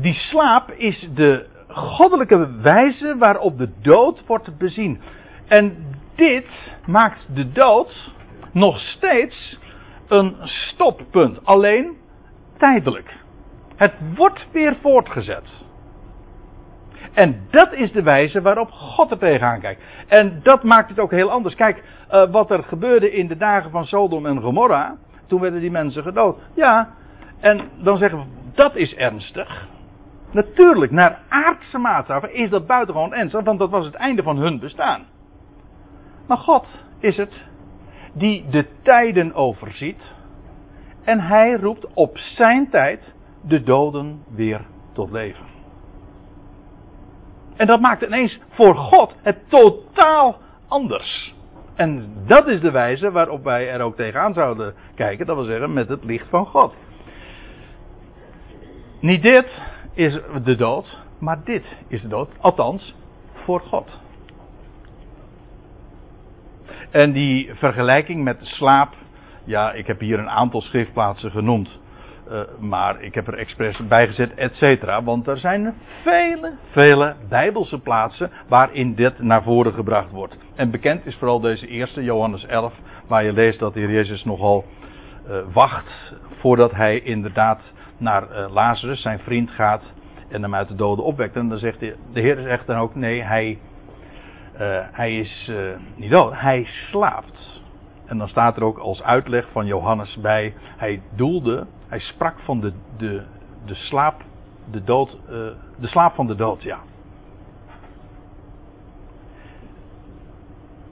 [0.00, 5.00] die slaap is de goddelijke wijze waarop de dood wordt bezien.
[5.46, 5.76] En
[6.14, 6.46] dit
[6.86, 8.12] maakt de dood
[8.52, 9.58] nog steeds
[10.08, 11.44] een stoppunt.
[11.44, 11.96] Alleen
[12.56, 13.16] tijdelijk.
[13.76, 15.66] Het wordt weer voortgezet.
[17.12, 19.82] En dat is de wijze waarop God er tegenaan kijkt.
[20.06, 21.54] En dat maakt het ook heel anders.
[21.54, 24.96] Kijk, uh, wat er gebeurde in de dagen van Sodom en Gomorra.
[25.26, 26.38] Toen werden die mensen gedood.
[26.54, 26.88] Ja,
[27.40, 29.66] en dan zeggen we, dat is ernstig.
[30.30, 34.58] Natuurlijk, naar aardse maatstaven is dat buitengewoon ernstig, want dat was het einde van hun
[34.58, 35.02] bestaan.
[36.26, 36.66] Maar God
[36.98, 37.40] is het
[38.12, 40.14] die de tijden overziet.
[41.04, 44.60] En hij roept op zijn tijd de doden weer
[44.92, 45.57] tot leven.
[47.58, 50.36] En dat maakt ineens voor God het totaal
[50.68, 51.34] anders.
[51.74, 55.26] En dat is de wijze waarop wij er ook tegenaan zouden kijken.
[55.26, 56.74] Dat wil zeggen met het licht van God.
[59.00, 59.46] Niet dit
[59.94, 62.28] is de dood, maar dit is de dood.
[62.40, 62.94] Althans,
[63.32, 63.98] voor God.
[66.90, 68.94] En die vergelijking met slaap.
[69.44, 71.78] Ja, ik heb hier een aantal schriftplaatsen genoemd.
[72.32, 75.02] Uh, maar ik heb er expres bij gezet, et cetera.
[75.02, 80.38] Want er zijn vele, vele bijbelse plaatsen waarin dit naar voren gebracht wordt.
[80.54, 82.72] En bekend is vooral deze eerste, Johannes 11,
[83.06, 84.64] waar je leest dat de Heer Jezus nogal
[85.28, 89.82] uh, wacht voordat hij inderdaad naar uh, Lazarus, zijn vriend, gaat
[90.28, 91.36] en hem uit de doden opwekt.
[91.36, 93.58] En dan zegt de, de Heer zegt dan ook, nee, hij,
[94.92, 95.50] hij is
[95.96, 97.57] niet dood, hij slaapt.
[98.08, 102.60] En dan staat er ook als uitleg van Johannes bij, hij doelde hij sprak van
[102.60, 103.22] de, de,
[103.64, 104.22] de slaap,
[104.70, 105.30] de dood, uh,
[105.78, 106.78] de slaap van de dood, ja.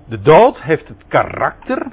[0.08, 1.86] De dood heeft het karakter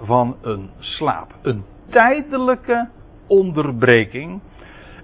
[0.00, 1.34] van een slaap.
[1.42, 2.88] Een tijdelijke
[3.26, 4.40] onderbreking.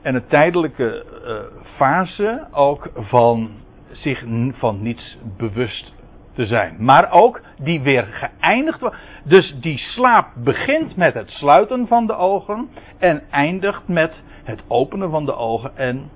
[0.02, 3.50] En een tijdelijke uh, fase ook van
[3.90, 5.94] zich van niets bewust
[6.36, 6.76] te zijn.
[6.78, 8.96] Maar ook die weer geëindigd wordt.
[9.24, 12.68] Dus die slaap begint met het sluiten van de ogen
[12.98, 16.10] en eindigt met het openen van de ogen en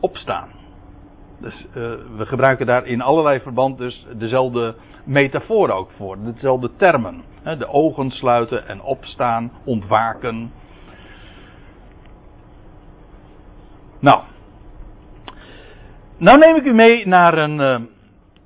[0.00, 0.48] opstaan.
[1.40, 1.74] Dus uh,
[2.16, 4.74] we gebruiken daar in allerlei verband dus dezelfde
[5.04, 7.22] metafoor ook voor, dezelfde termen.
[7.42, 10.52] De ogen sluiten en opstaan, ontwaken.
[14.00, 14.22] Nou,
[16.16, 17.80] nou neem ik u mee naar een, uh,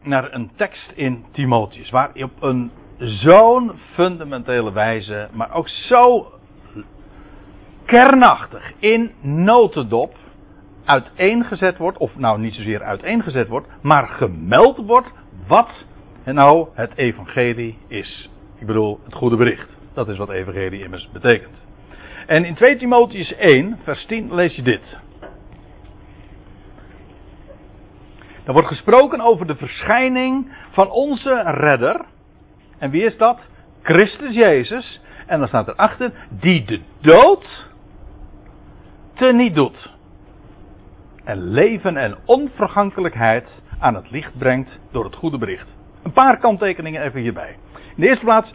[0.08, 6.32] naar een tekst in Timotheus, waar op een zo'n fundamentele wijze, maar ook zo
[7.84, 10.16] kernachtig in notendop
[10.84, 15.12] uiteengezet wordt, of nou niet zozeer uiteengezet wordt, maar gemeld wordt
[15.46, 15.84] wat
[16.24, 18.30] nou het evangelie is.
[18.58, 19.68] Ik bedoel, het goede bericht.
[19.94, 21.66] Dat is wat evangelie immers betekent.
[22.26, 24.98] En in 2 Timotheus 1, vers 10 lees je dit.
[28.48, 32.04] Er wordt gesproken over de verschijning van onze redder.
[32.78, 33.40] En wie is dat?
[33.82, 35.02] Christus Jezus.
[35.26, 37.70] En dan staat erachter, die de dood
[39.14, 39.90] te niet doet.
[41.24, 45.68] En leven en onvergankelijkheid aan het licht brengt door het goede bericht.
[46.02, 47.56] Een paar kanttekeningen even hierbij.
[47.74, 48.54] In de eerste plaats,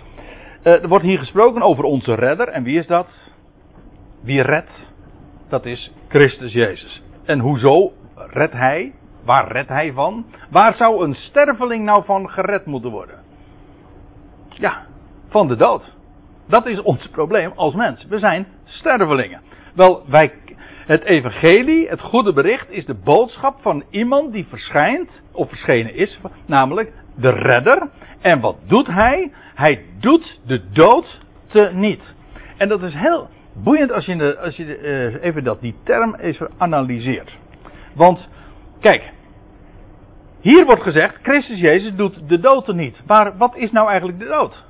[0.64, 2.48] uh, er wordt hier gesproken over onze redder.
[2.48, 3.08] En wie is dat?
[4.22, 4.94] Wie redt?
[5.50, 7.04] Dat is Christus Jezus.
[7.26, 8.94] En hoezo redt hij?
[9.26, 10.26] Waar redt hij van?
[10.50, 13.20] Waar zou een sterveling nou van gered moeten worden?
[14.50, 14.86] Ja,
[15.30, 15.94] van de dood.
[16.48, 18.06] Dat is ons probleem als mens.
[18.06, 19.42] We zijn stervelingen.
[19.76, 20.34] Wel, wij,
[20.86, 26.20] het evangelie, het goede bericht, is de boodschap van iemand die verschijnt, of verschenen is,
[26.46, 27.90] namelijk de redder.
[28.22, 29.32] En wat doet hij?
[29.56, 32.16] Hij doet de dood te niet.
[32.58, 36.16] En dat is heel boeiend als je, als je de, uh, even dat, die term
[36.16, 37.38] even analyseert.
[37.96, 38.30] Want
[38.84, 39.14] Kijk,
[40.42, 43.02] hier wordt gezegd, Christus Jezus doet de dood er niet.
[43.08, 44.64] Maar wat is nou eigenlijk de dood?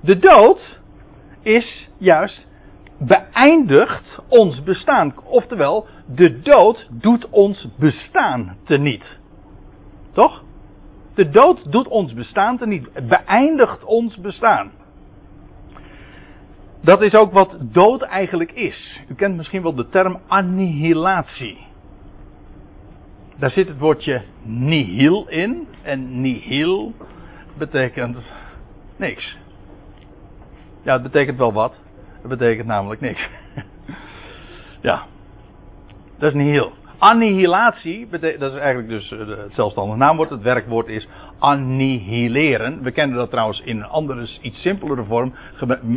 [0.00, 0.80] De dood
[1.42, 2.46] is juist
[2.98, 5.14] beëindigt ons bestaan.
[5.24, 9.18] Oftewel, de dood doet ons bestaan teniet.
[10.12, 10.42] Toch?
[11.14, 13.08] De dood doet ons bestaan teniet.
[13.08, 14.70] Beëindigt ons bestaan.
[16.80, 19.00] Dat is ook wat dood eigenlijk is.
[19.08, 21.66] U kent misschien wel de term annihilatie.
[23.36, 25.68] Daar zit het woordje nihil in.
[25.82, 26.94] En nihil
[27.58, 28.16] betekent
[28.96, 29.38] niks.
[30.82, 31.74] Ja, het betekent wel wat.
[32.20, 33.28] Het betekent namelijk niks.
[34.88, 35.02] ja.
[36.18, 36.72] Dat is nihil.
[36.98, 40.30] Annihilatie, dat is eigenlijk dus eh, het zelfstandig naamwoord.
[40.30, 41.08] Het werkwoord is
[41.38, 42.82] annihileren.
[42.82, 45.34] We kennen dat trouwens in een andere, iets simpelere vorm,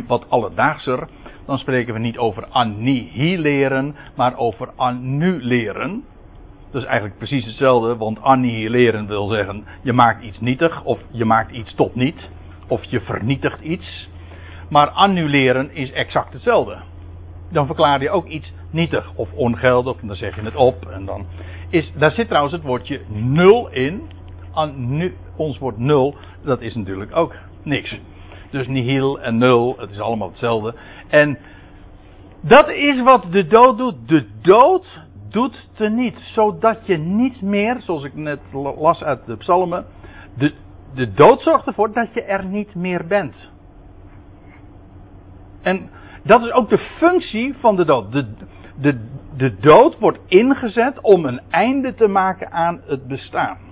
[0.06, 1.08] wat alledaagser.
[1.46, 6.04] Dan spreken we niet over annihileren, maar over annuleren.
[6.70, 11.24] Dat is eigenlijk precies hetzelfde, want annihileren wil zeggen je maakt iets nietig of je
[11.24, 12.28] maakt iets tot niet.
[12.66, 14.08] Of je vernietigt iets.
[14.68, 16.76] Maar annuleren is exact hetzelfde.
[17.48, 20.86] Dan verklaar je ook iets nietig of ongeldig, en dan zeg je het op.
[20.86, 21.26] En dan
[21.70, 24.02] is, daar zit trouwens het woordje nul in.
[24.76, 26.14] nu, ons woord nul,
[26.44, 28.00] dat is natuurlijk ook niks.
[28.50, 30.74] Dus nihil en nul, het is allemaal hetzelfde.
[31.08, 31.38] En
[32.40, 34.08] dat is wat de dood doet.
[34.08, 39.86] De dood doet niet, zodat je niet meer, zoals ik net las uit de psalmen,
[40.36, 40.52] de,
[40.94, 43.50] de dood zorgt ervoor dat je er niet meer bent.
[45.62, 45.90] En
[46.22, 48.12] dat is ook de functie van de dood.
[48.12, 48.26] De,
[48.80, 49.00] de,
[49.36, 53.69] de dood wordt ingezet om een einde te maken aan het bestaan.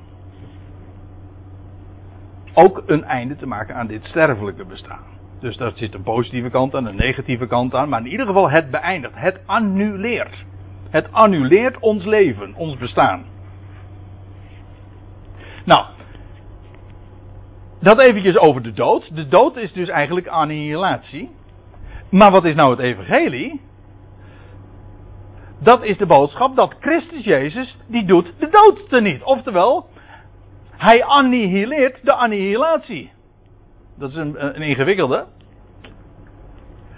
[2.54, 5.04] Ook een einde te maken aan dit sterfelijke bestaan.
[5.40, 7.88] Dus daar zit een positieve kant aan, een negatieve kant aan.
[7.88, 9.14] Maar in ieder geval het beëindigt.
[9.16, 10.44] Het annuleert.
[10.90, 13.24] Het annuleert ons leven, ons bestaan.
[15.64, 15.86] Nou,
[17.80, 19.14] dat eventjes over de dood.
[19.14, 21.30] De dood is dus eigenlijk annihilatie.
[22.10, 23.60] Maar wat is nou het evangelie?
[25.58, 29.22] Dat is de boodschap dat Christus Jezus, die doet de dood teniet.
[29.22, 29.86] Oftewel,
[30.78, 33.10] hij annihileert de annihilatie.
[33.98, 35.26] Dat is een, een ingewikkelde.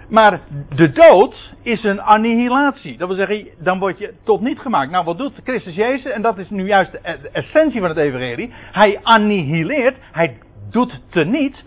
[0.09, 0.39] Maar
[0.75, 2.97] de dood is een annihilatie.
[2.97, 4.91] Dat wil zeggen, dan word je tot niet gemaakt.
[4.91, 6.11] Nou, wat doet Christus Jezus?
[6.11, 8.53] En dat is nu juist de essentie van het evangelie.
[8.71, 10.37] Hij annihileert, hij
[10.69, 11.63] doet teniet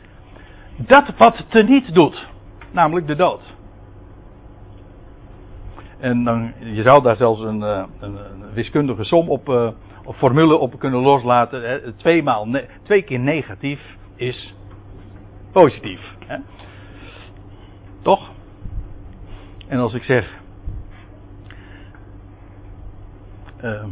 [0.77, 2.29] dat wat teniet doet.
[2.71, 3.54] Namelijk de dood.
[6.05, 7.85] En dan, je zou daar zelfs een, eh,
[8.55, 9.49] wiskundige som op,
[10.05, 11.95] of formule op kunnen loslaten.
[11.97, 12.49] Twee, maal
[12.83, 13.81] twee keer negatief
[14.17, 14.55] is
[15.53, 16.01] positief.
[16.27, 16.37] Hè.
[18.03, 18.31] Toch?
[19.69, 20.41] En als ik zeg.
[23.65, 23.85] Uh,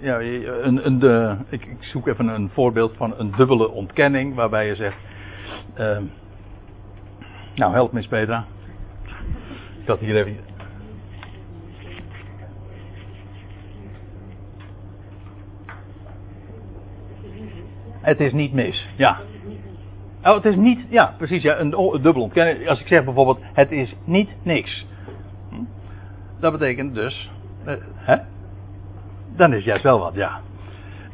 [0.00, 4.34] ja, een, een, de, ik, ik, zoek even een voorbeeld van een dubbele ontkenning.
[4.34, 4.98] Waarbij je zegt.
[5.78, 5.98] Uh,
[7.54, 8.46] nou, help me eens, Petra.
[9.88, 10.36] Had hier even.
[18.00, 19.20] Het is niet mis, ja.
[20.24, 21.70] Oh, het is niet, ja, precies, ja, een,
[22.02, 22.68] dubbel ontkenning.
[22.68, 24.86] Als ik zeg bijvoorbeeld, het is niet niks.
[25.50, 25.56] Hm?
[26.40, 27.30] Dat betekent dus,
[27.66, 28.16] uh, hè?
[29.36, 30.40] Dan is juist wel wat, ja.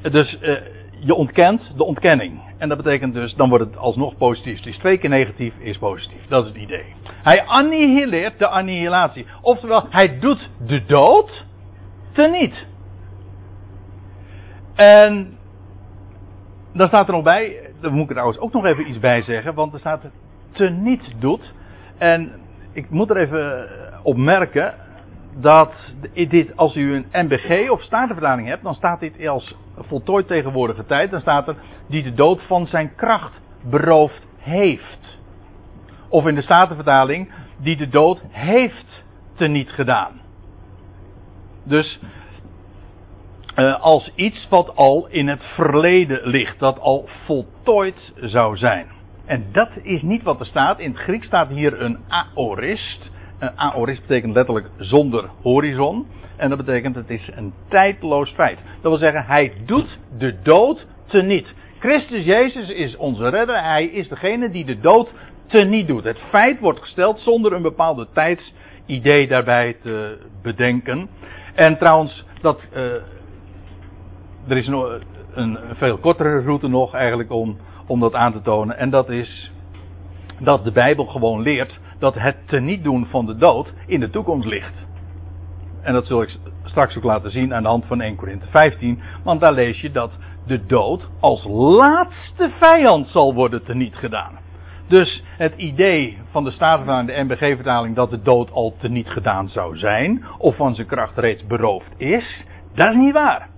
[0.03, 0.57] Dus uh,
[0.99, 2.44] je ontkent de ontkenning.
[2.59, 4.61] En dat betekent dus, dan wordt het alsnog positief.
[4.61, 6.27] Dus twee keer negatief is positief.
[6.29, 6.95] Dat is het idee.
[7.23, 9.27] Hij annihileert de annihilatie.
[9.41, 11.45] Oftewel, hij doet de dood
[12.13, 12.67] teniet.
[14.75, 15.39] En
[16.73, 19.23] dan staat er nog bij, daar moet ik er trouwens ook nog even iets bij
[19.23, 20.11] zeggen, want er staat
[20.51, 21.55] teniet doet.
[21.99, 22.33] En
[22.73, 23.69] ik moet er even
[24.03, 24.75] op merken
[25.37, 25.75] dat
[26.13, 31.11] dit, als u een MBG of statenvertaling hebt, dan staat dit als voltooid tegenwoordige tijd.
[31.11, 31.57] Dan staat er
[31.89, 35.19] die de dood van zijn kracht beroofd heeft.
[36.09, 39.05] Of in de statenvertaling die de dood heeft
[39.35, 40.21] teniet gedaan.
[41.65, 42.01] Dus
[43.57, 48.87] uh, als iets wat al in het verleden ligt, dat al voltooid zou zijn.
[49.27, 50.79] En dat is niet wat er staat.
[50.79, 53.11] In het Grieks staat hier een aorist.
[53.57, 56.07] Aorist betekent letterlijk zonder horizon.
[56.37, 58.59] En dat betekent het is een tijdloos feit.
[58.81, 61.55] Dat wil zeggen, hij doet de dood teniet.
[61.79, 63.63] Christus Jezus is onze redder.
[63.63, 65.13] Hij is degene die de dood
[65.47, 66.05] teniet doet.
[66.05, 71.09] Het feit wordt gesteld zonder een bepaalde tijdsidee daarbij te bedenken.
[71.55, 72.83] En trouwens, dat, uh,
[74.49, 75.03] er is een,
[75.35, 78.79] een, veel kortere route nog eigenlijk om, om dat aan te tonen.
[78.79, 79.53] En dat is
[80.39, 84.49] dat de Bijbel gewoon leert dat het teniet doen van de dood in de toekomst
[84.49, 84.87] ligt.
[85.83, 89.01] En dat zul ik straks ook laten zien aan de hand van 1 Korinthe 15.
[89.25, 94.39] Want daar lees je dat de dood als laatste vijand zal worden teniet gedaan.
[94.89, 99.77] Dus het idee van de Statenvertaling, de NBG-vertaling, dat de dood al teniet gedaan zou
[99.77, 103.49] zijn, of van zijn kracht reeds beroofd is, dat is niet waar.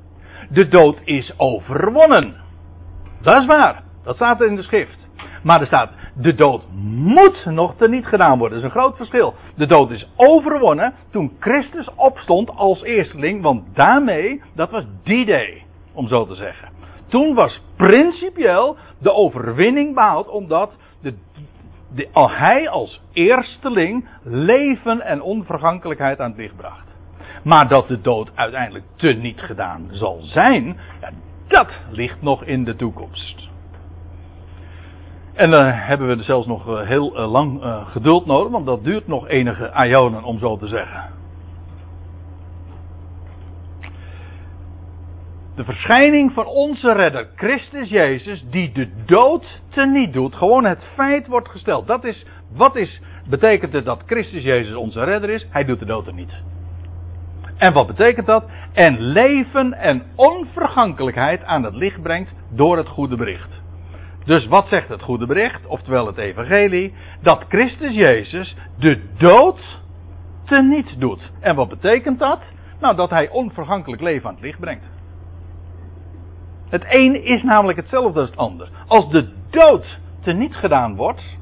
[0.50, 2.34] De dood is overwonnen.
[3.22, 3.82] Dat is waar.
[4.04, 5.08] Dat staat er in de schrift.
[5.42, 6.62] Maar er staat, de dood
[6.94, 8.60] moet nog teniet gedaan worden.
[8.60, 9.34] Dat is een groot verschil.
[9.56, 15.62] De dood is overwonnen toen Christus opstond als eersteling, want daarmee, dat was die day,
[15.92, 16.68] om zo te zeggen.
[17.08, 21.14] Toen was principieel de overwinning behaald, omdat de,
[22.12, 26.86] hij als eersteling leven en onvergankelijkheid aan het licht bracht.
[27.44, 30.76] Maar dat de dood uiteindelijk te niet gedaan zal zijn,
[31.48, 33.45] dat ligt nog in de toekomst.
[35.36, 37.60] En dan hebben we er zelfs nog eh, heel eh, lang
[37.90, 41.14] geduld nodig, want dat duurt nog enige ionen om zo te zeggen.
[45.56, 50.34] De verschijning van onze redder, Christus Jezus, die de dood teniet doet.
[50.34, 51.86] Gewoon het feit wordt gesteld.
[51.86, 55.46] Dat is, wat is, betekent het dat Christus Jezus onze redder is?
[55.50, 56.42] Hij doet de dood er niet.
[57.56, 58.44] En wat betekent dat?
[58.72, 63.64] En leven en onvergankelijkheid aan het licht brengt door het goede bericht.
[64.26, 66.94] Dus wat zegt het goede bericht, oftewel het evangelie?
[67.22, 69.80] Dat Christus Jezus de dood
[70.44, 71.30] teniet doet.
[71.40, 72.40] En wat betekent dat?
[72.80, 74.84] Nou, dat hij onvergankelijk leven aan het licht brengt.
[76.68, 78.68] Het een is namelijk hetzelfde als het ander.
[78.86, 81.36] Als de dood teniet gedaan wordt,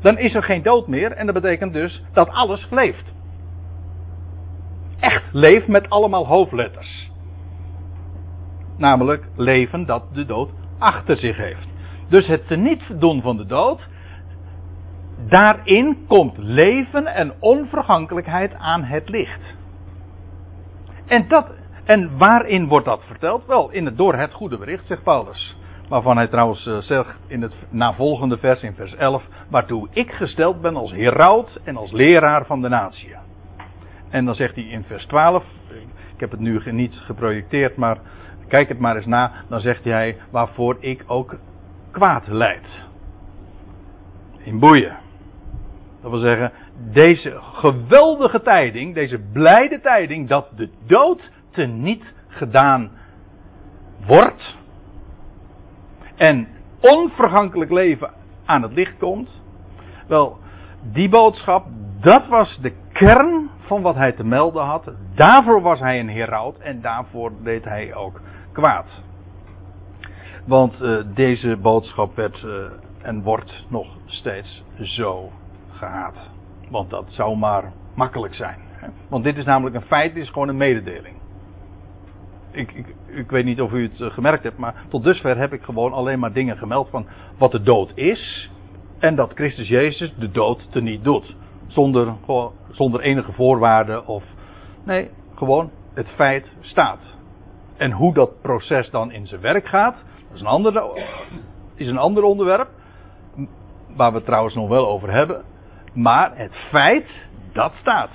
[0.00, 3.12] dan is er geen dood meer en dat betekent dus dat alles leeft.
[5.32, 7.10] Leef met allemaal hoofdletters.
[8.76, 11.71] Namelijk leven dat de dood achter zich heeft.
[12.12, 13.88] Dus het teniet doen van de dood.
[15.28, 19.56] Daarin komt leven en onvergankelijkheid aan het licht.
[21.06, 21.46] En, dat,
[21.84, 23.46] en waarin wordt dat verteld?
[23.46, 25.56] Wel, in het, door het goede bericht, zegt Paulus.
[25.88, 29.22] Waarvan hij trouwens uh, zegt in het navolgende vers, in vers 11.
[29.48, 33.14] Waartoe ik gesteld ben als heraut en als leraar van de natie.
[34.10, 35.44] En dan zegt hij in vers 12.
[36.14, 37.98] Ik heb het nu niet geprojecteerd, maar
[38.48, 39.32] kijk het maar eens na.
[39.48, 41.36] Dan zegt hij waarvoor ik ook
[41.92, 42.84] kwaad leid.
[44.38, 44.96] In boeien.
[46.02, 46.52] Dat wil zeggen,
[46.92, 52.90] deze geweldige tijding, deze blijde tijding dat de dood teniet gedaan
[54.06, 54.56] wordt
[56.16, 56.48] en
[56.80, 58.10] onvergankelijk leven
[58.44, 59.42] aan het licht komt.
[60.06, 60.38] Wel,
[60.82, 61.66] die boodschap,
[62.00, 64.92] dat was de kern van wat hij te melden had.
[65.14, 68.20] Daarvoor was hij een heraut en daarvoor deed hij ook
[68.52, 69.02] kwaad.
[70.44, 72.52] Want uh, deze boodschap werd uh,
[73.02, 75.30] en wordt nog steeds zo
[75.70, 76.30] gehaat.
[76.70, 78.58] Want dat zou maar makkelijk zijn.
[78.70, 78.88] Hè?
[79.08, 81.16] Want dit is namelijk een feit, dit is gewoon een mededeling.
[82.50, 85.52] Ik, ik, ik, weet niet of u het eh, gemerkt hebt, maar tot dusver heb
[85.52, 87.06] ik gewoon alleen maar dingen gemeld van
[87.38, 88.50] wat de dood is.
[88.98, 91.36] En dat Christus Jezus de dood teniet doet.
[91.66, 92.14] Zonder,
[92.70, 94.24] zonder enige voorwaarden of.
[94.84, 97.16] Nee, gewoon het feit staat.
[97.76, 99.96] En hoe dat proces dan in zijn werk gaat,
[100.32, 100.82] dat is een ander,
[101.74, 102.68] is een ander onderwerp.
[103.96, 105.42] Waar we het trouwens nog wel over hebben.
[105.94, 107.06] Maar het feit,
[107.52, 108.10] dat staat.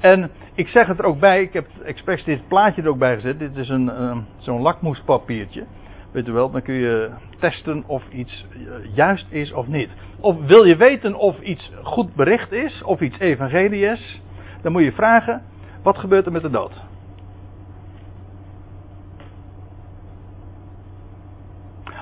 [0.00, 3.14] En ik zeg het er ook bij, ik heb expres dit plaatje er ook bij
[3.14, 3.38] gezet.
[3.38, 5.64] Dit is een, uh, zo'n lakmoespapiertje.
[6.12, 9.90] Weet u wel, dan kun je testen of iets eh, juist is of niet.
[10.20, 14.20] Of wil je weten of iets goed bericht is, of iets evangelie is,
[14.62, 15.42] dan moet je vragen,
[15.82, 16.80] wat gebeurt er met de dood?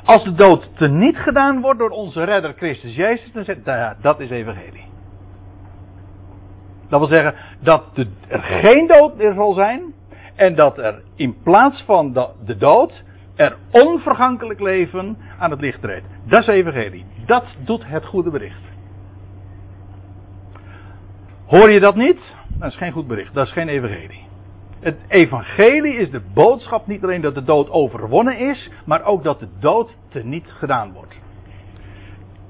[0.05, 4.21] Als de dood teniet gedaan wordt door onze redder Christus Jezus, dan zegt ja, dat
[4.21, 4.85] is evangelie.
[6.89, 7.85] Dat wil zeggen dat
[8.29, 9.95] er geen dood meer zal zijn.
[10.35, 12.13] En dat er in plaats van
[12.45, 16.07] de dood er onvergankelijk leven aan het licht treedt.
[16.25, 17.05] Dat is evangelie.
[17.27, 18.63] Dat doet het goede bericht.
[21.47, 22.35] Hoor je dat niet?
[22.49, 23.35] Dat is geen goed bericht.
[23.35, 24.27] Dat is geen evangelie.
[24.85, 29.39] Het evangelie is de boodschap niet alleen dat de dood overwonnen is, maar ook dat
[29.39, 31.19] de dood teniet gedaan wordt.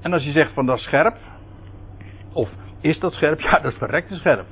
[0.01, 1.17] En als je zegt van dat is scherp,
[2.33, 3.41] of is dat scherp?
[3.51, 4.47] Ja, dat is verrekte scherp.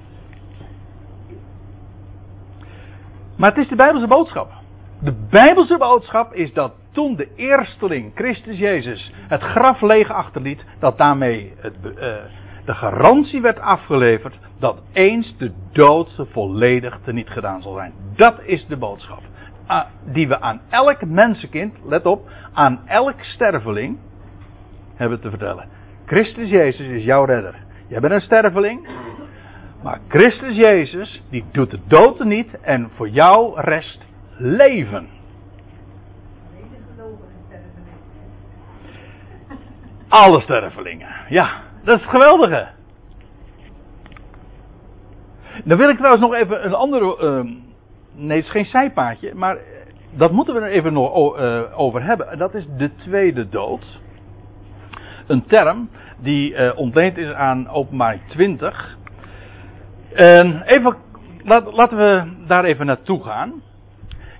[3.37, 4.51] Maar het is de Bijbelse boodschap.
[5.01, 10.99] De Bijbelse boodschap is dat toen de eersteling, Christus Jezus, het graf leeg achterliet, dat
[10.99, 12.15] daarmee het, uh,
[12.65, 17.93] de garantie werd afgeleverd dat eens de dood volledig teniet gedaan zal zijn.
[18.17, 19.23] Dat is de boodschap.
[19.69, 23.99] Uh, die we aan elk mensenkind, let op, aan elk sterveling
[24.95, 25.69] hebben te vertellen.
[26.07, 27.55] Christus Jezus is jouw redder.
[27.89, 28.89] Jij bent een sterveling.
[29.83, 34.05] Maar Christus Jezus, die doet de dood niet en voor jou rest
[34.37, 35.09] leven.
[40.09, 41.09] Alle stervelingen.
[41.29, 42.69] Ja, dat is het geweldige.
[45.65, 47.17] Dan wil ik trouwens nog even een andere.
[47.21, 47.53] Uh,
[48.15, 49.57] nee, het is geen zijpaadje, maar
[50.11, 52.39] dat moeten we er even nog uh, over hebben.
[52.39, 54.01] Dat is de tweede dood.
[55.27, 58.97] Een term die uh, ontleend is aan openbaring 20.
[60.15, 60.97] En even,
[61.73, 63.63] laten we daar even naartoe gaan.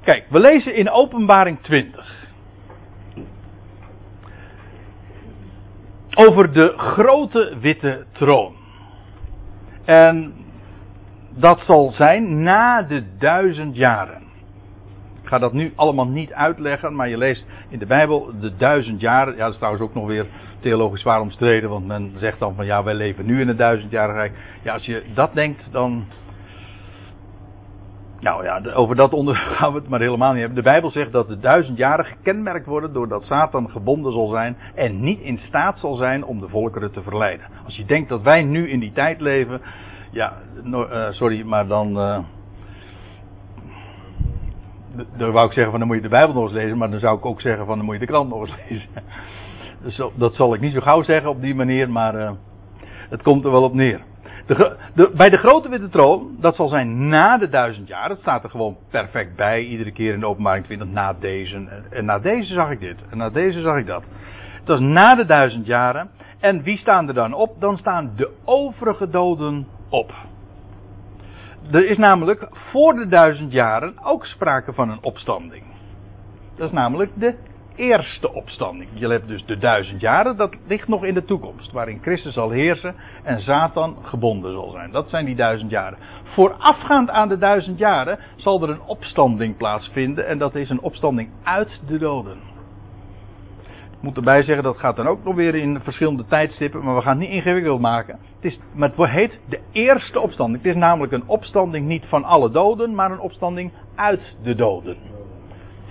[0.05, 2.22] Kijk, we lezen in openbaring 20.
[6.15, 8.55] Over de grote witte troon.
[9.85, 10.33] En
[11.35, 14.23] dat zal zijn na de duizend jaren.
[15.23, 19.01] Ik ga dat nu allemaal niet uitleggen, maar je leest in de Bijbel de duizend
[19.01, 19.37] jaren.
[19.37, 20.27] Ja, dat is trouwens ook nog weer
[20.61, 24.19] theologisch zwaar omstreden, want men zegt dan van ja, wij leven nu in het duizendjarige
[24.19, 24.33] rijk.
[24.63, 26.05] Ja, als je dat denkt, dan.
[28.23, 30.57] Nou ja, over dat onderwerp gaan we het maar helemaal niet hebben.
[30.57, 35.01] De Bijbel zegt dat de duizend jaren gekenmerkt worden doordat Satan gebonden zal zijn en
[35.01, 37.47] niet in staat zal zijn om de volkeren te verleiden.
[37.65, 39.61] Als je denkt dat wij nu in die tijd leven,
[40.11, 40.33] ja,
[40.65, 41.99] uh, sorry, maar dan.
[41.99, 42.19] Uh,
[45.17, 47.01] dan wou ik zeggen van dan moet je de Bijbel nog eens lezen, maar dan
[47.01, 50.11] zou ik ook zeggen van dan moet je de krant nog eens lezen.
[50.15, 52.31] Dat zal ik niet zo gauw zeggen op die manier, maar uh,
[53.11, 54.01] het komt er wel op neer.
[54.47, 58.09] De, bij de grote witte troon, dat zal zijn na de duizend jaar.
[58.09, 61.69] Dat staat er gewoon perfect bij, iedere keer in de openbaring 20, na deze.
[61.91, 64.03] En na deze zag ik dit, en na deze zag ik dat.
[64.59, 66.11] Het was na de duizend jaren.
[66.41, 67.61] En wie staan er dan op?
[67.61, 70.13] Dan staan de overige doden op.
[71.71, 75.65] er is namelijk voor de duizend jaren ook sprake van een opstanding.
[76.57, 77.35] Dat is namelijk de
[77.77, 78.91] eerste opstanding.
[78.95, 81.73] Je hebt dus de duizend jaren, dat ligt nog in de toekomst.
[81.73, 84.91] Waarin Christus zal heersen en Satan gebonden zal zijn.
[84.91, 85.99] Dat zijn die duizend jaren.
[86.23, 90.27] Voorafgaand aan de duizend jaren zal er een opstanding plaatsvinden.
[90.27, 92.37] En dat is een opstanding uit de doden.
[93.93, 96.85] Ik moet erbij zeggen, dat gaat dan ook nog weer in verschillende tijdstippen.
[96.85, 98.19] Maar we gaan het niet ingewikkeld maken.
[98.41, 100.63] Het, is, maar het heet de eerste opstanding.
[100.63, 105.22] Het is namelijk een opstanding niet van alle doden, maar een opstanding uit de doden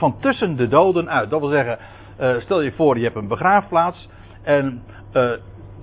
[0.02, 1.30] van tussen de doden uit.
[1.30, 1.78] Dat wil zeggen,
[2.20, 4.10] uh, stel je voor je hebt een begraafplaats
[4.44, 4.84] en
[5.14, 5.32] uh,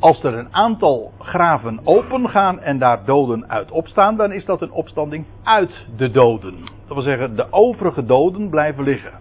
[0.00, 4.62] als er een aantal graven open gaan en daar doden uit opstaan, dan is dat
[4.62, 6.58] een opstanding uit de doden.
[6.86, 9.12] Dat wil zeggen, de overige doden blijven liggen.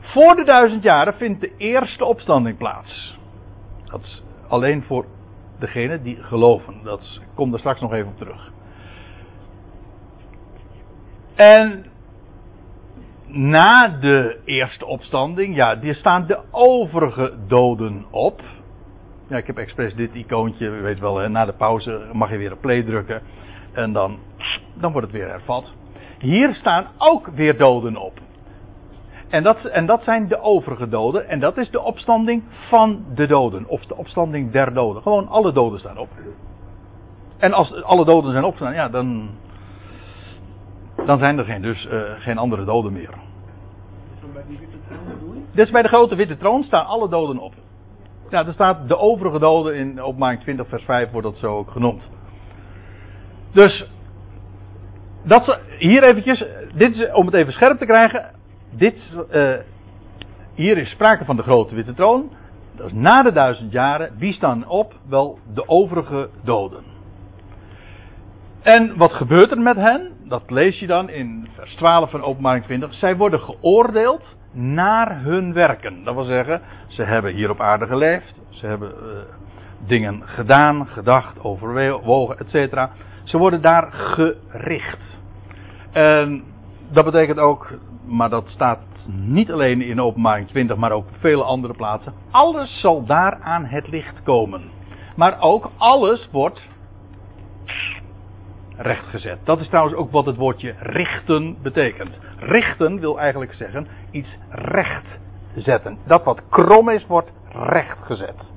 [0.00, 3.18] Voor de duizend jaren vindt de eerste opstanding plaats.
[3.84, 5.04] Dat is alleen voor
[5.58, 6.74] degenen die geloven.
[6.82, 8.52] Dat komt er straks nog even op terug.
[11.34, 11.86] En
[13.26, 18.40] na de eerste opstanding, ja, die staan de overige doden op.
[19.28, 22.50] Ja, ik heb expres dit icoontje, weet wel, hè, na de pauze mag je weer
[22.50, 23.22] een play drukken.
[23.72, 24.18] En dan,
[24.74, 25.64] dan wordt het weer hervat.
[26.18, 28.20] Hier staan ook weer doden op.
[29.28, 31.28] En dat, en dat zijn de overige doden.
[31.28, 33.68] En dat is de opstanding van de doden.
[33.68, 35.02] Of de opstanding der doden.
[35.02, 36.08] Gewoon alle doden staan op.
[37.38, 39.30] En als alle doden zijn opgestaan, ja, dan,
[41.06, 43.10] dan zijn er geen, dus uh, geen andere doden meer.
[45.52, 47.54] Dus bij de grote witte troon staan alle doden op.
[48.30, 51.70] Ja, er staat de overige doden in openbaring 20 vers 5 wordt dat zo ook
[51.70, 52.02] genoemd.
[53.52, 53.90] Dus,
[55.22, 56.44] dat, hier eventjes,
[56.74, 58.30] dit is om het even scherp te krijgen.
[58.70, 58.96] Dit,
[59.32, 59.54] uh,
[60.54, 62.30] hier is sprake van de grote witte troon.
[62.76, 64.10] Dat is na de duizend jaren.
[64.18, 64.94] Wie staan op?
[65.08, 66.95] Wel, de overige doden.
[68.66, 70.10] En wat gebeurt er met hen?
[70.24, 72.94] Dat lees je dan in vers 12 van openbaring 20.
[72.94, 76.04] Zij worden geoordeeld naar hun werken.
[76.04, 78.40] Dat wil zeggen, ze hebben hier op aarde geleefd.
[78.48, 79.08] Ze hebben uh,
[79.86, 82.88] dingen gedaan, gedacht, overwogen, etc.
[83.24, 85.18] Ze worden daar gericht.
[85.92, 86.42] En
[86.92, 87.72] dat betekent ook,
[88.06, 92.12] maar dat staat niet alleen in openbaring 20, maar ook op vele andere plaatsen.
[92.30, 94.62] Alles zal daar aan het licht komen.
[95.16, 96.74] Maar ook alles wordt
[98.76, 99.38] rechtgezet.
[99.44, 102.18] Dat is trouwens ook wat het woordje richten betekent.
[102.38, 105.18] Richten wil eigenlijk zeggen iets recht
[105.54, 105.98] zetten.
[106.06, 108.54] Dat wat krom is, wordt rechtgezet.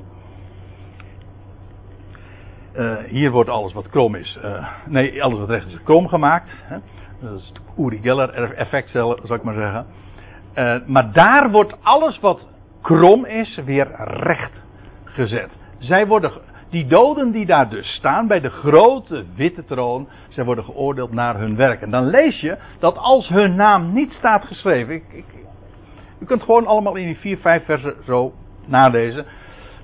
[2.76, 6.50] Uh, hier wordt alles wat krom is, uh, nee, alles wat recht is, krom gemaakt.
[6.64, 6.78] Hè?
[7.22, 9.86] Dat is het Uri Geller effect, zal ik maar zeggen.
[10.56, 12.48] Uh, maar daar wordt alles wat
[12.82, 14.52] krom is, weer recht
[15.04, 15.50] gezet.
[15.78, 16.32] Zij worden
[16.70, 21.40] die doden die daar dus staan bij de grote witte troon, zij worden geoordeeld naar
[21.40, 21.82] hun werk.
[21.82, 25.26] En dan lees je dat als hun naam niet staat geschreven, ik, ik,
[26.20, 28.34] u kunt gewoon allemaal in die vier, vijf versen zo
[28.66, 29.26] nalezen,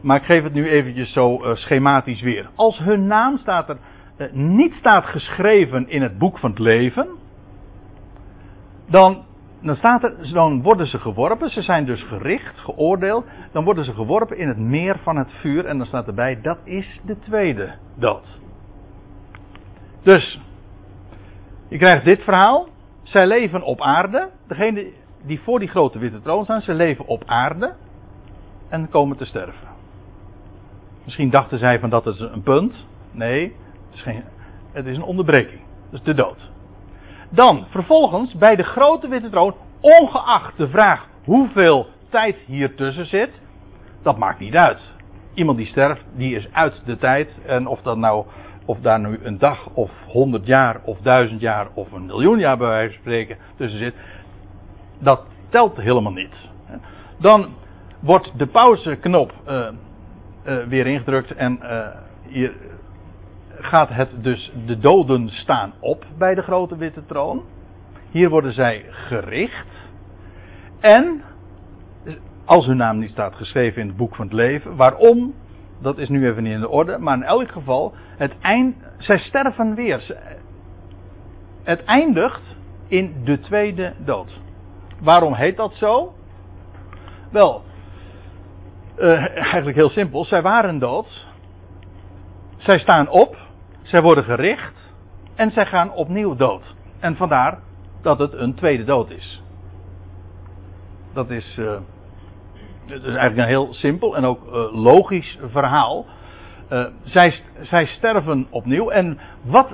[0.02, 2.50] maar ik geef het nu eventjes zo uh, schematisch weer.
[2.56, 3.78] Als hun naam staat er,
[4.18, 7.08] uh, niet staat geschreven in het boek van het leven,
[8.90, 9.24] dan
[9.62, 13.26] dan, staat er, dan worden ze geworpen, ze zijn dus gericht, geoordeeld.
[13.52, 15.66] Dan worden ze geworpen in het meer van het vuur.
[15.66, 18.40] En dan staat erbij, dat is de tweede dood.
[20.02, 20.40] Dus,
[21.68, 22.68] je krijgt dit verhaal.
[23.04, 24.30] Zij leven op aarde.
[24.48, 24.92] Degene
[25.24, 27.74] die voor die grote witte troon staan, ze leven op aarde.
[28.70, 29.68] En komen te sterven.
[31.04, 32.88] Misschien dachten zij van dat is een punt.
[33.12, 34.24] Nee, het is, geen,
[34.72, 35.62] het is een onderbreking.
[35.90, 36.52] Dat is de dood.
[37.36, 43.30] Dan, vervolgens, bij de grote witte troon, ongeacht de vraag hoeveel tijd hier tussen zit,
[44.04, 44.94] dat maakt niet uit.
[45.34, 47.40] Iemand die sterft, die is uit de tijd.
[47.46, 48.26] En of dat nou,
[48.66, 52.58] of daar nu een dag of honderd jaar of duizend jaar of een miljoen jaar
[52.58, 53.96] bij wijze van spreken tussen zit,
[55.00, 56.50] dat telt helemaal niet.
[57.20, 57.48] Dan
[58.00, 59.68] wordt de pauzeknop uh,
[60.48, 61.88] uh, weer ingedrukt en uh,
[62.28, 62.54] hier
[63.60, 67.44] gaat het dus de doden staan op bij de grote witte troon.
[68.10, 69.68] Hier worden zij gericht.
[70.80, 71.22] En
[72.46, 75.34] als hun naam niet staat geschreven in het boek van het leven, waarom?
[75.82, 79.18] Dat is nu even niet in de orde, maar in elk geval, het eind, zij
[79.18, 80.16] sterven weer.
[81.64, 82.42] Het eindigt
[82.88, 84.40] in de tweede dood.
[85.00, 86.14] Waarom heet dat zo?
[87.32, 87.64] Wel,
[88.98, 90.26] uh, eigenlijk heel simpel.
[90.26, 91.26] Zij waren dood.
[92.58, 93.38] Zij staan op.
[93.86, 94.94] Zij worden gericht
[95.36, 96.76] en zij gaan opnieuw dood.
[97.00, 97.60] En vandaar
[98.02, 99.42] dat het een tweede dood is.
[101.14, 101.74] Dat is, uh,
[102.86, 106.06] is eigenlijk een heel simpel en ook uh, logisch verhaal.
[106.70, 108.90] Uh, zij, zij sterven opnieuw.
[108.90, 109.70] En wat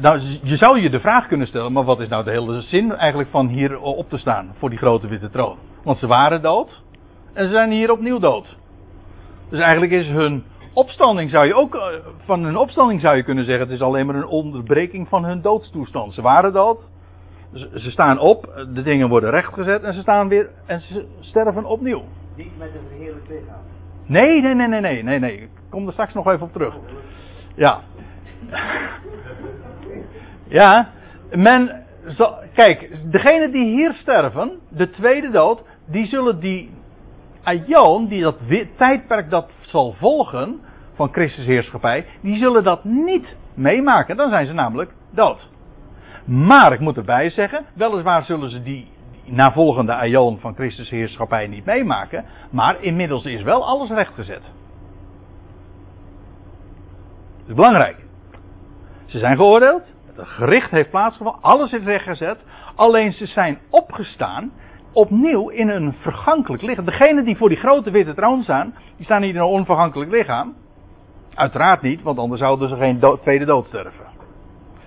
[0.00, 2.92] nou, je zou je de vraag kunnen stellen, maar wat is nou de hele zin
[2.92, 5.56] eigenlijk van hier op te staan voor die grote witte troon?
[5.84, 6.82] Want ze waren dood
[7.32, 8.56] en ze zijn hier opnieuw dood.
[9.50, 10.44] Dus eigenlijk is hun
[10.78, 11.82] opstanding zou je ook, eh,
[12.24, 15.40] van hun opstanding zou je kunnen zeggen, het is alleen maar een onderbreking van hun
[15.40, 16.14] doodstoestand.
[16.14, 16.80] Ze waren dood,
[17.54, 22.02] ze staan op, de dingen worden rechtgezet en ze staan weer en ze sterven opnieuw.
[22.36, 23.62] Niet met een verheerlijk lichaam.
[24.06, 25.40] Nee, nee, nee, nee, nee, nee, nee.
[25.40, 26.74] Ik kom er straks nog even op terug.
[27.54, 27.80] Ja.
[30.48, 30.88] Ja,
[31.30, 36.70] men, zal, kijk, degenen die hier sterven, de tweede dood, die zullen die
[37.42, 38.36] aion, die dat
[38.76, 40.60] tijdperk dat zal volgen
[40.98, 44.16] van Christus heerschappij, die zullen dat niet meemaken.
[44.16, 45.48] Dan zijn ze namelijk dood.
[46.24, 48.88] Maar ik moet erbij zeggen, weliswaar zullen ze die
[49.24, 54.42] navolgende aion van Christus heerschappij niet meemaken, maar inmiddels is wel alles rechtgezet.
[57.38, 57.96] Dat is belangrijk.
[59.06, 62.38] Ze zijn geoordeeld, het gericht heeft plaatsgevonden, alles is rechtgezet,
[62.74, 64.52] alleen ze zijn opgestaan
[64.92, 66.84] opnieuw in een vergankelijk lichaam.
[66.84, 70.54] Degenen die voor die grote witte troon staan, die staan niet in een onvergankelijk lichaam.
[71.38, 74.06] Uiteraard niet, want anders zouden ze geen tweede dood sterven.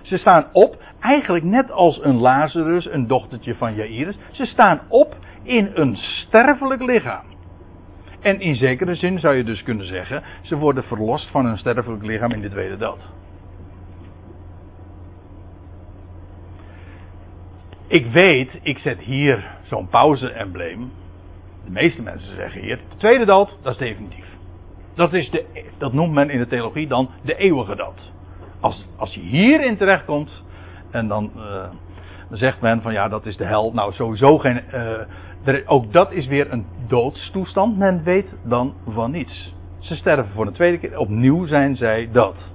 [0.02, 4.16] Ze staan op, eigenlijk net als een Lazarus, een dochtertje van Jairus.
[4.30, 7.24] Ze staan op in een sterfelijk lichaam.
[8.20, 12.06] En in zekere zin zou je dus kunnen zeggen, ze worden verlost van hun sterfelijk
[12.06, 13.00] lichaam in de tweede dood.
[17.86, 20.92] Ik weet, ik zet hier zo'n pauze-embleem.
[21.64, 24.31] De meeste mensen zeggen hier, de tweede dood, dat is definitief.
[24.94, 28.12] Dat, is de, dat noemt men in de theologie dan de eeuwige dood.
[28.60, 30.42] Als, als je hierin terechtkomt,
[30.90, 31.42] en dan, uh,
[32.28, 33.72] dan zegt men van ja, dat is de hel.
[33.72, 34.60] Nou, sowieso geen.
[35.44, 37.78] Uh, ook dat is weer een doodstoestand.
[37.78, 39.54] Men weet dan van niets.
[39.78, 40.98] Ze sterven voor de tweede keer.
[40.98, 42.50] Opnieuw zijn zij dood.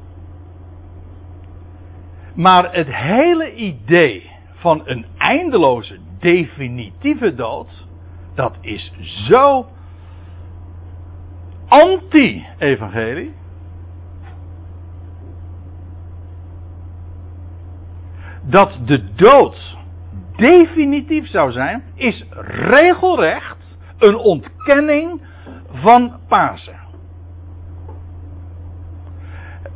[2.35, 7.85] Maar het hele idee van een eindeloze, definitieve dood.
[8.35, 8.93] Dat is
[9.27, 9.65] zo
[11.68, 13.34] anti-evangelie.
[18.41, 19.78] Dat de dood
[20.36, 25.22] definitief zou zijn, is regelrecht een ontkenning
[25.72, 26.86] van Pasen.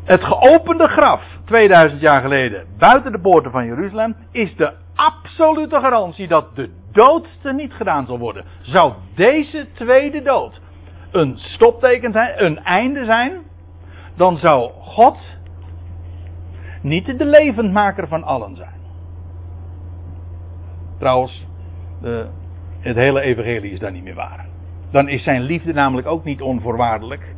[0.03, 6.27] Het geopende graf 2000 jaar geleden buiten de poorten van Jeruzalem is de absolute garantie
[6.27, 8.45] dat de dood niet gedaan zal worden.
[8.61, 10.61] Zou deze tweede dood
[11.11, 13.41] een stopteken zijn, een einde zijn,
[14.15, 15.17] dan zou God
[16.81, 18.79] niet de levendmaker van allen zijn.
[20.99, 21.45] Trouwens,
[22.01, 22.27] de,
[22.79, 24.45] het hele evangelie is daar niet meer waar.
[24.91, 27.35] Dan is zijn liefde namelijk ook niet onvoorwaardelijk.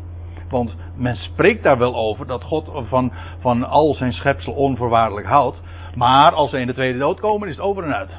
[0.49, 5.61] Want men spreekt daar wel over dat God van, van al zijn schepsel onvoorwaardelijk houdt.
[5.95, 8.11] Maar als ze in de tweede dood komen, is het over en uit.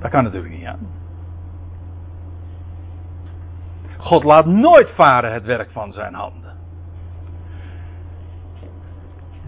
[0.00, 0.76] Dat kan natuurlijk niet, ja.
[3.98, 6.56] God laat nooit varen het werk van zijn handen.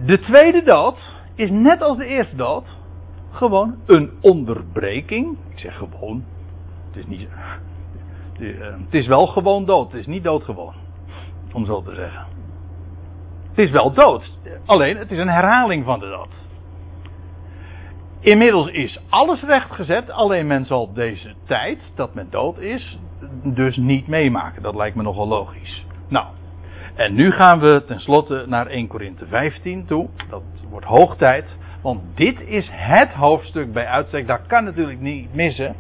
[0.05, 2.65] De tweede dood is net als de eerste dood
[3.31, 5.37] gewoon een onderbreking.
[5.49, 6.25] Ik zeg gewoon.
[6.87, 7.29] Het is niet.
[8.85, 9.93] Het is wel gewoon dood.
[9.93, 10.75] Het is niet doodgewoon.
[11.53, 12.27] Om zo te zeggen.
[13.49, 14.39] Het is wel dood.
[14.67, 16.49] Alleen het is een herhaling van de dood.
[18.21, 20.11] Inmiddels is alles rechtgezet.
[20.11, 22.99] Alleen men zal deze tijd dat men dood is.
[23.43, 24.63] Dus niet meemaken.
[24.63, 25.87] Dat lijkt me nogal logisch.
[26.09, 26.27] Nou.
[26.95, 30.09] En nu gaan we tenslotte naar 1 Korinthe 15 toe.
[30.29, 31.57] Dat wordt hoog tijd.
[31.83, 34.27] Want dit is het hoofdstuk bij uitstek.
[34.27, 35.75] Dat kan natuurlijk niet missen.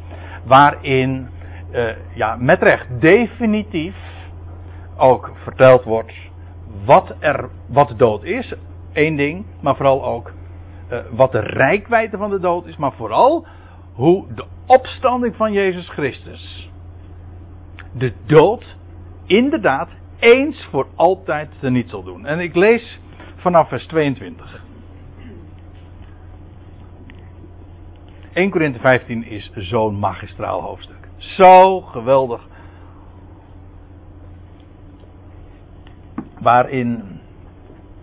[0.44, 1.28] Waarin,
[1.72, 3.94] uh, ja, met recht, definitief
[4.96, 6.12] ook verteld wordt
[6.84, 8.54] wat, er, wat de dood is,
[8.92, 10.32] één ding, maar vooral ook
[10.92, 13.46] uh, wat de rijkwijde van de dood is, maar vooral
[13.92, 16.70] hoe de opstanding van Jezus Christus
[17.92, 18.76] de dood
[19.26, 19.88] inderdaad
[20.18, 22.26] eens voor altijd niet zal doen.
[22.26, 23.00] En ik lees
[23.36, 24.62] vanaf vers 22.
[28.32, 31.08] 1 Korinthe 15 is zo'n magistraal hoofdstuk.
[31.16, 32.48] Zo geweldig
[36.40, 37.20] waarin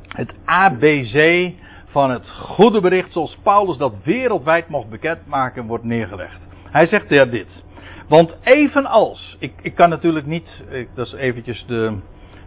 [0.07, 1.51] het ABC
[1.85, 6.39] van het goede bericht zoals Paulus dat wereldwijd mocht bekendmaken wordt neergelegd.
[6.71, 7.65] Hij zegt er dit.
[8.07, 11.97] Want evenals, ik, ik kan natuurlijk niet, dat is eventjes de,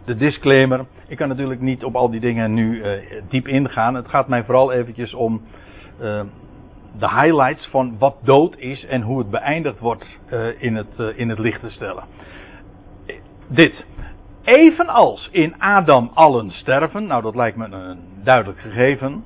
[0.05, 3.95] de disclaimer, ik kan natuurlijk niet op al die dingen nu uh, diep ingaan.
[3.95, 5.41] Het gaat mij vooral eventjes om
[6.01, 6.21] uh,
[6.99, 11.29] de highlights van wat dood is en hoe het beëindigd wordt uh, in, het, in
[11.29, 12.03] het licht te stellen.
[13.47, 13.85] Dit.
[14.43, 19.23] Evenals in Adam allen sterven, nou dat lijkt me een duidelijk gegeven.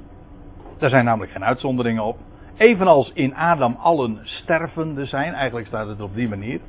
[0.78, 2.18] Daar zijn namelijk geen uitzonderingen op.
[2.58, 6.60] Evenals in Adam allen stervende zijn, eigenlijk staat het op die manier.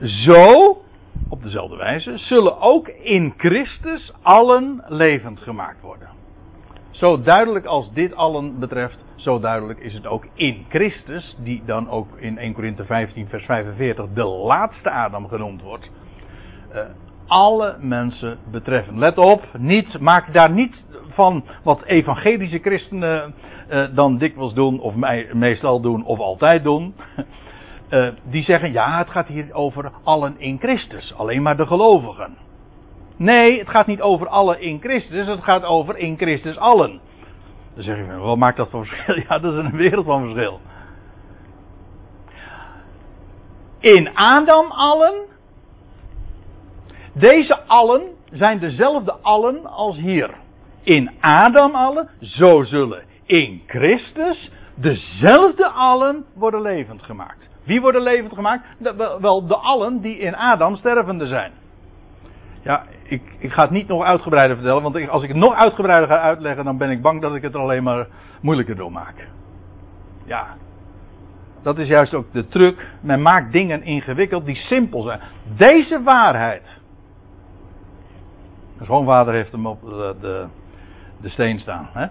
[0.00, 0.82] Zo,
[1.28, 6.08] op dezelfde wijze, zullen ook in Christus allen levend gemaakt worden.
[6.90, 11.90] Zo duidelijk als dit allen betreft, zo duidelijk is het ook in Christus, die dan
[11.90, 15.90] ook in 1 Korinthe 15, vers 45 de laatste Adam genoemd wordt.
[16.74, 16.80] Uh,
[17.26, 18.98] alle mensen betreffen.
[18.98, 20.84] Let op, niet, maak daar niet
[21.20, 23.34] van wat evangelische christenen
[23.70, 24.94] uh, dan dikwijls doen, of
[25.32, 26.94] meestal doen, of altijd doen.
[27.90, 32.36] Uh, die zeggen, ja, het gaat hier over allen in Christus, alleen maar de gelovigen.
[33.16, 37.00] Nee, het gaat niet over allen in Christus, het gaat over in Christus allen.
[37.74, 39.14] Dan zeg je, wat maakt dat voor verschil?
[39.28, 40.60] Ja, dat is een wereld van verschil.
[43.78, 45.14] In Adam allen.
[47.12, 48.02] Deze allen
[48.32, 50.30] zijn dezelfde allen als hier.
[50.82, 57.48] In Adam allen, zo zullen in Christus dezelfde allen worden levend gemaakt.
[57.64, 58.64] Wie worden levend gemaakt?
[59.20, 61.52] Wel de allen die in Adam stervende zijn.
[62.62, 66.08] Ja, ik, ik ga het niet nog uitgebreider vertellen, want als ik het nog uitgebreider
[66.08, 68.06] ga uitleggen, dan ben ik bang dat ik het er alleen maar
[68.40, 69.28] moeilijker door maak.
[70.24, 70.56] Ja,
[71.62, 72.86] dat is juist ook de truc.
[73.00, 75.20] Men maakt dingen ingewikkeld die simpel zijn.
[75.56, 76.62] Deze waarheid.
[78.78, 80.46] De schoonvader heeft hem op de, de,
[81.20, 81.88] de steen staan.
[81.92, 82.06] Hè?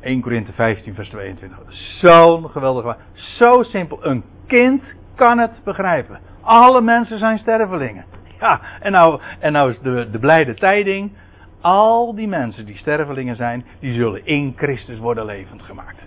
[0.00, 1.58] 1 Korinthe 15, vers 22.
[2.00, 2.96] Zo'n geweldige.
[3.12, 3.98] Zo simpel.
[4.04, 4.82] Een kind
[5.14, 6.20] kan het begrijpen.
[6.40, 8.04] Alle mensen zijn stervelingen.
[8.40, 11.12] Ja, en nou, en nou is de, de blijde tijding.
[11.60, 16.02] Al die mensen die stervelingen zijn, die zullen in Christus worden levend gemaakt.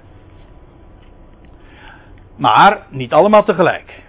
[2.36, 4.02] Maar niet allemaal tegelijk.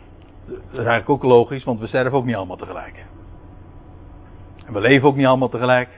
[0.46, 3.04] Dat is eigenlijk ook logisch, want we sterven ook niet allemaal tegelijk.
[4.66, 5.88] En we leven ook niet allemaal tegelijk.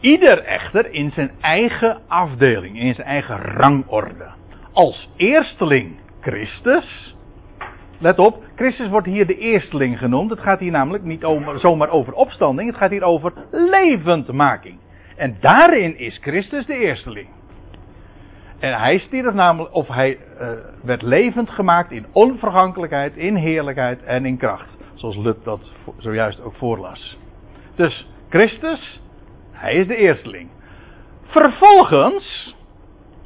[0.00, 4.28] Ieder echter in zijn eigen afdeling, in zijn eigen rangorde.
[4.72, 7.14] Als eersteling Christus,
[7.98, 10.30] Let op, Christus wordt hier de eersteling genoemd.
[10.30, 11.26] Het gaat hier namelijk niet
[11.56, 14.78] zomaar over opstanding, het gaat hier over levendmaking.
[15.16, 17.28] En daarin is Christus de eersteling.
[18.58, 20.48] En hij stierf namelijk, of hij uh,
[20.82, 24.76] werd levend gemaakt in onvergankelijkheid, in heerlijkheid en in kracht.
[24.94, 27.18] Zoals Lut dat zojuist ook voorlas.
[27.74, 29.00] Dus Christus,
[29.60, 30.48] hij is de eersteling.
[31.22, 32.56] Vervolgens,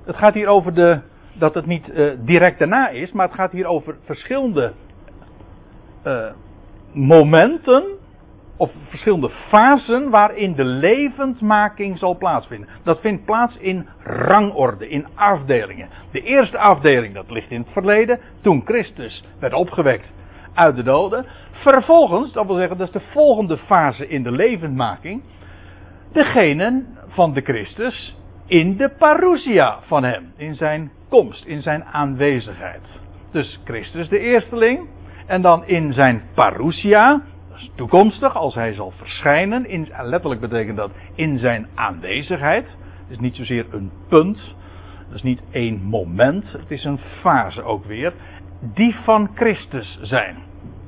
[0.05, 1.01] het gaat hier over de
[1.35, 4.72] dat het niet uh, direct daarna is, maar het gaat hier over verschillende
[6.07, 6.30] uh,
[6.93, 7.85] momenten
[8.57, 12.68] of verschillende fasen waarin de levendmaking zal plaatsvinden.
[12.82, 15.89] Dat vindt plaats in rangorde, in afdelingen.
[16.11, 20.12] De eerste afdeling, dat ligt in het verleden, toen Christus werd opgewekt
[20.55, 21.26] uit de doden.
[21.51, 25.22] Vervolgens, dat wil zeggen, dat is de volgende fase in de levendmaking.
[26.15, 32.83] Degene van de Christus in de parousia van hem, in zijn komst, in zijn aanwezigheid.
[33.31, 34.89] Dus Christus de eersteling.
[35.27, 37.23] En dan in zijn parousia,
[37.75, 39.69] toekomstig, als hij zal verschijnen.
[39.69, 42.65] In, letterlijk betekent dat in zijn aanwezigheid.
[42.67, 44.55] Het is niet zozeer een punt.
[45.07, 46.53] Dat is niet één moment.
[46.53, 48.12] Het is een fase ook weer.
[48.61, 50.37] Die van Christus zijn.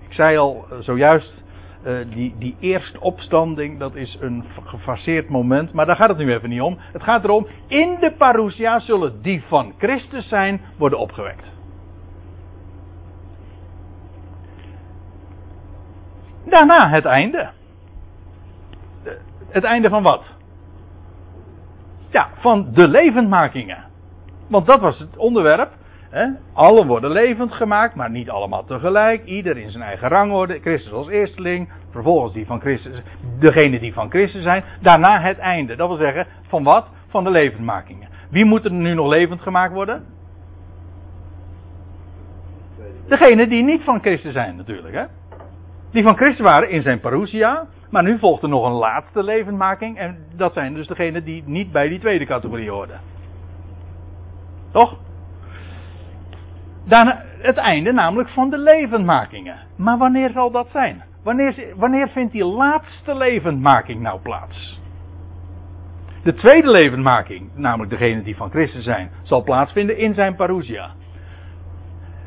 [0.08, 1.44] Ik zei al eh, zojuist
[1.86, 6.32] uh, die, die eerste opstanding, dat is een gefaseerd moment, maar daar gaat het nu
[6.32, 6.78] even niet om.
[6.92, 11.54] Het gaat erom, in de parousia zullen die van Christus zijn, worden opgewekt.
[16.44, 17.50] Daarna het einde.
[19.48, 20.22] Het einde van wat?
[22.10, 23.84] Ja, van de levendmakingen.
[24.48, 25.72] Want dat was het onderwerp.
[26.10, 26.26] He?
[26.52, 29.24] Allen worden levend gemaakt, maar niet allemaal tegelijk.
[29.24, 30.60] Ieder in zijn eigen rangorde.
[30.60, 31.68] Christus als eersteling.
[31.90, 33.02] Vervolgens die van Christus.
[33.38, 34.64] Degene die van Christus zijn.
[34.80, 35.76] Daarna het einde.
[35.76, 36.86] Dat wil zeggen, van wat?
[37.08, 38.08] Van de levendmakingen.
[38.30, 40.04] Wie moet er nu nog levend gemaakt worden?
[43.08, 45.08] Degene die niet van Christus zijn natuurlijk.
[45.90, 47.66] Die van Christus waren in zijn parousia.
[47.90, 49.98] Maar nu volgt er nog een laatste levendmaking.
[49.98, 53.00] En dat zijn dus degenen die niet bij die tweede categorie hoorden.
[54.72, 54.96] Toch?
[56.88, 59.56] Dan het einde namelijk van de levendmakingen.
[59.76, 61.02] Maar wanneer zal dat zijn?
[61.22, 64.80] Wanneer, wanneer vindt die laatste levendmaking nou plaats?
[66.22, 70.90] De tweede levendmaking, namelijk degene die van Christus zijn, zal plaatsvinden in zijn parousia.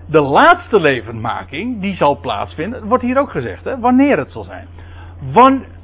[0.05, 4.67] De laatste levendmaking, die zal plaatsvinden, wordt hier ook gezegd, hè, wanneer het zal zijn.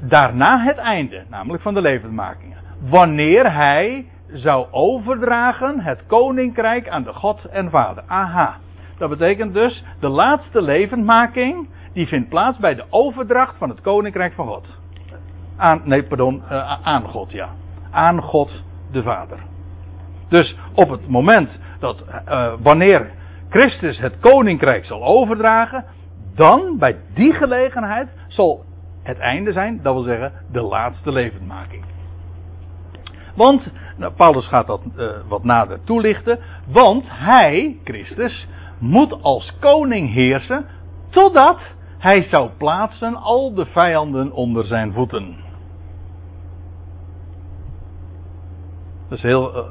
[0.00, 2.56] Daarna het einde, namelijk van de levendmakingen.
[2.80, 8.02] Wanneer hij zou overdragen het koninkrijk aan de God en Vader.
[8.06, 8.58] Aha.
[8.98, 14.32] Dat betekent dus, de laatste levendmaking, die vindt plaats bij de overdracht van het koninkrijk
[14.32, 14.78] van God.
[15.56, 17.48] Aan, nee, pardon, uh, aan God, ja.
[17.90, 19.38] Aan God de Vader.
[20.28, 23.10] Dus op het moment dat, uh, wanneer
[23.48, 25.84] Christus het koninkrijk zal overdragen,
[26.34, 28.64] dan, bij die gelegenheid, zal
[29.02, 31.84] het einde zijn, dat wil zeggen, de laatste levendmaking.
[33.34, 38.48] Want, nou, Paulus gaat dat uh, wat nader toelichten, want hij, Christus,
[38.78, 40.66] moet als koning heersen
[41.10, 41.58] totdat
[41.98, 45.36] hij zou plaatsen al de vijanden onder zijn voeten.
[49.08, 49.62] Dat is heel, uh,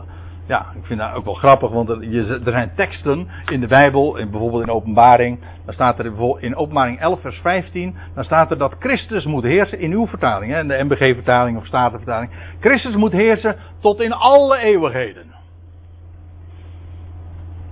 [0.48, 3.68] ja, ik vind dat ook wel grappig, want er, je, er zijn teksten in de
[3.68, 6.06] Bijbel, in, bijvoorbeeld in Openbaring, dan staat er
[6.40, 10.52] in Openbaring 11 vers 15, dan staat er dat Christus moet heersen in uw vertaling,
[10.52, 12.32] hè, in de MBG-vertaling of Statenvertaling.
[12.60, 15.34] Christus moet heersen tot in alle eeuwigheden.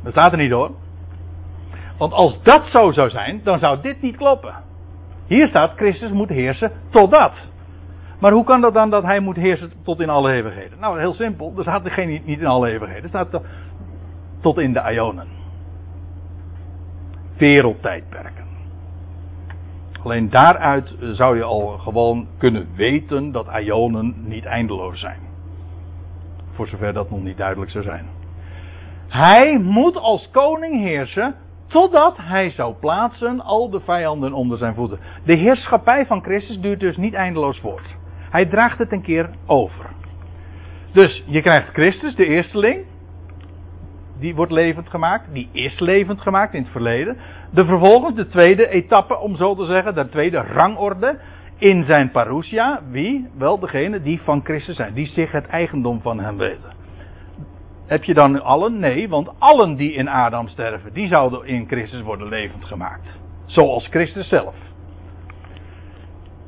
[0.04, 0.72] Dat staat er niet hoor.
[2.04, 4.54] Want als dat zo zou zijn, dan zou dit niet kloppen.
[5.28, 7.32] Hier staat, Christus moet heersen totdat.
[8.20, 10.80] Maar hoe kan dat dan dat hij moet heersen tot in alle eeuwigheden?
[10.80, 11.54] Nou, heel simpel.
[11.58, 13.04] Er staat geen, niet in alle eeuwigheden.
[13.04, 13.42] Er staat
[14.42, 15.28] tot in de Ionen.
[17.38, 18.46] Wereldtijdperken.
[20.04, 25.20] Alleen daaruit zou je al gewoon kunnen weten dat Ionen niet eindeloos zijn.
[26.52, 28.06] Voor zover dat nog niet duidelijk zou zijn.
[29.08, 31.36] Hij moet als koning heersen
[31.74, 35.00] totdat hij zou plaatsen al de vijanden onder zijn voeten.
[35.26, 37.96] De heerschappij van Christus duurt dus niet eindeloos voort.
[38.30, 39.86] Hij draagt het een keer over.
[40.92, 42.86] Dus je krijgt Christus, de eersteling.
[44.20, 45.34] Die wordt levend gemaakt.
[45.34, 47.18] Die is levend gemaakt in het verleden.
[47.50, 49.96] De vervolgens, de tweede etappe, om zo te zeggen.
[49.96, 51.20] De tweede rangorde.
[51.58, 52.82] In zijn parousia.
[52.90, 53.30] Wie?
[53.38, 54.94] Wel degene die van Christus zijn.
[54.94, 56.83] Die zich het eigendom van hem weten.
[57.94, 58.80] Heb je dan allen?
[58.80, 63.20] Nee, want allen die in Adam sterven, die zouden in Christus worden levend gemaakt.
[63.46, 64.56] Zoals Christus zelf.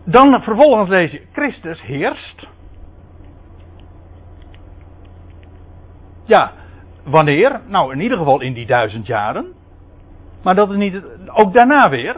[0.05, 2.47] Dan vervolgens lees je, Christus heerst.
[6.23, 6.51] Ja,
[7.03, 7.61] wanneer?
[7.67, 9.53] Nou, in ieder geval in die duizend jaren.
[10.43, 12.15] Maar dat is niet, ook daarna weer,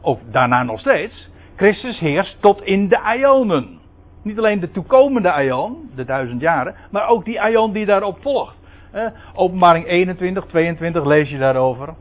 [0.00, 3.78] of daarna nog steeds, Christus heerst tot in de Ionen.
[4.22, 8.57] Niet alleen de toekomende Ion, de duizend jaren, maar ook die Ion die daarop volgt.
[8.92, 11.94] Eh, openbaring 21, 22 lees je daarover.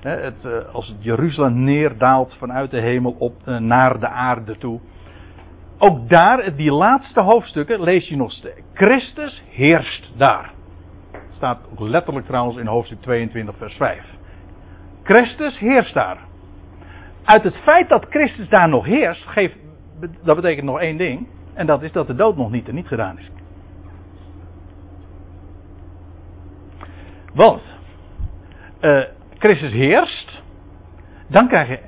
[0.00, 4.80] het, eh, als het Jeruzalem neerdaalt vanuit de hemel op, eh, naar de aarde toe.
[5.78, 8.60] Ook daar, die laatste hoofdstukken, lees je nog steeds.
[8.74, 10.52] Christus heerst daar.
[11.30, 14.04] Staat ook letterlijk trouwens in hoofdstuk 22, vers 5.
[15.02, 16.18] Christus heerst daar.
[17.24, 19.56] Uit het feit dat Christus daar nog heerst, geeft,
[20.22, 21.26] dat betekent nog één ding.
[21.54, 23.30] En dat is dat de dood nog niet en niet gedaan is.
[27.32, 27.62] Want
[28.80, 29.02] uh,
[29.38, 30.42] Christus heerst,
[31.26, 31.78] dan krijg je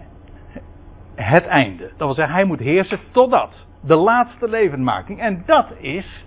[1.14, 1.82] het einde.
[1.82, 3.66] Dat wil zeggen, hij moet heersen totdat.
[3.80, 5.20] De laatste levendmaking.
[5.20, 6.24] En dat is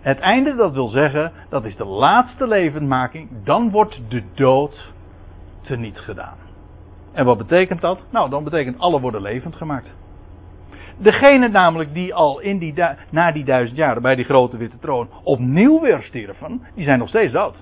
[0.00, 3.28] het einde, dat wil zeggen, dat is de laatste levendmaking.
[3.44, 4.92] Dan wordt de dood
[5.60, 6.36] teniet gedaan.
[7.12, 8.00] En wat betekent dat?
[8.10, 9.94] Nou, dan betekent alle worden levend gemaakt.
[10.96, 12.74] Degene namelijk die al in die
[13.10, 17.08] na die duizend jaren bij die grote witte troon opnieuw weer stierven, die zijn nog
[17.08, 17.56] steeds dood.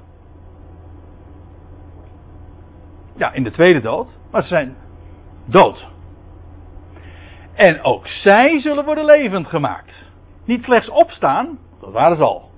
[3.21, 4.09] Ja, in de tweede dood.
[4.31, 4.77] Maar ze zijn
[5.45, 5.87] dood.
[7.55, 9.93] En ook zij zullen worden levend gemaakt.
[10.45, 12.51] Niet slechts opstaan, dat waren ze al.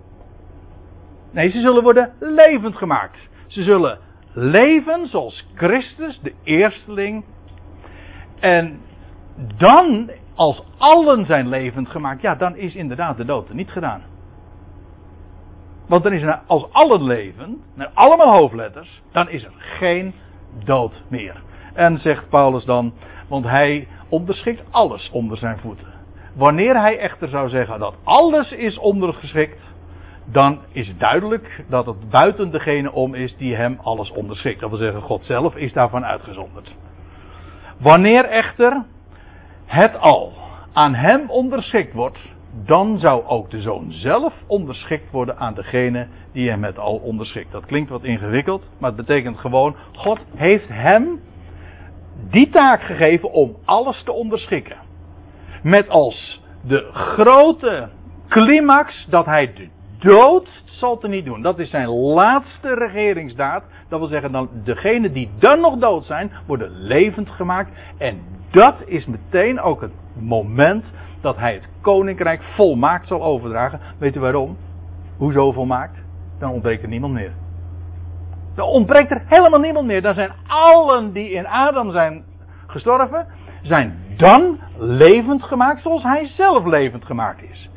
[1.30, 3.28] Nee, ze zullen worden levend gemaakt.
[3.46, 3.98] Ze zullen
[4.32, 7.24] leven zoals Christus, de eersteling.
[8.40, 8.80] En
[9.56, 14.02] dan, als allen zijn levend gemaakt, ja, dan is inderdaad de dood er niet gedaan.
[15.88, 20.14] Want dan is er, als allen leven, met allemaal hoofdletters, dan is er geen
[20.64, 21.42] dood meer.
[21.74, 22.92] En zegt Paulus dan,
[23.28, 25.86] want hij onderschikt alles onder zijn voeten.
[26.34, 29.60] Wanneer hij echter zou zeggen dat alles is ondergeschikt,
[30.24, 34.60] dan is duidelijk dat het buiten degene om is die hem alles onderschikt.
[34.60, 36.74] Dat wil zeggen, God zelf is daarvan uitgezonderd.
[37.78, 38.84] Wanneer echter
[39.66, 40.32] het al
[40.72, 42.18] aan hem onderschikt wordt,
[42.52, 47.52] dan zou ook de zoon zelf onderschikt worden aan degene die hem het al onderschikt.
[47.52, 51.20] Dat klinkt wat ingewikkeld, maar het betekent gewoon, God heeft hem
[52.30, 54.76] die taak gegeven om alles te onderschikken.
[55.62, 57.88] Met als de grote
[58.28, 61.42] climax dat hij de dood zal te niet doen.
[61.42, 63.64] Dat is zijn laatste regeringsdaad.
[63.88, 67.70] Dat wil zeggen, dan degenen die dan nog dood zijn, worden levend gemaakt.
[67.98, 70.84] En dat is meteen ook het moment
[71.22, 73.80] dat hij het koninkrijk volmaakt zal overdragen.
[73.98, 74.56] Weet u waarom?
[75.16, 76.02] Hoezo volmaakt?
[76.38, 77.32] Dan ontbreekt er niemand meer.
[78.54, 80.02] Dan ontbreekt er helemaal niemand meer.
[80.02, 82.24] Dan zijn allen die in Adam zijn
[82.66, 83.26] gestorven,
[83.62, 87.70] zijn dan levend gemaakt zoals hij zelf levend gemaakt is.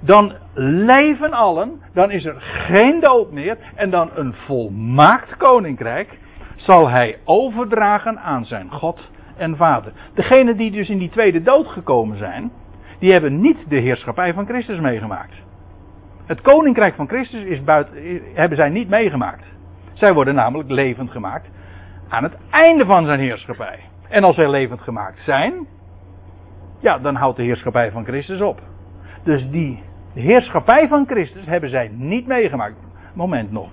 [0.00, 6.18] Dan leven allen, dan is er geen dood meer en dan een volmaakt koninkrijk
[6.56, 9.92] zal hij overdragen aan zijn God en Vader.
[10.14, 12.52] Degenen die dus in die tweede dood gekomen zijn,
[13.00, 15.34] die hebben niet de heerschappij van Christus meegemaakt.
[16.26, 17.94] Het koninkrijk van Christus is buiten,
[18.34, 19.44] hebben zij niet meegemaakt.
[19.92, 21.50] Zij worden namelijk levend gemaakt
[22.08, 23.78] aan het einde van zijn heerschappij.
[24.08, 25.66] En als zij levend gemaakt zijn,
[26.80, 28.60] ja, dan houdt de heerschappij van Christus op.
[29.22, 29.82] Dus die
[30.14, 32.76] heerschappij van Christus hebben zij niet meegemaakt.
[33.14, 33.70] Moment nog.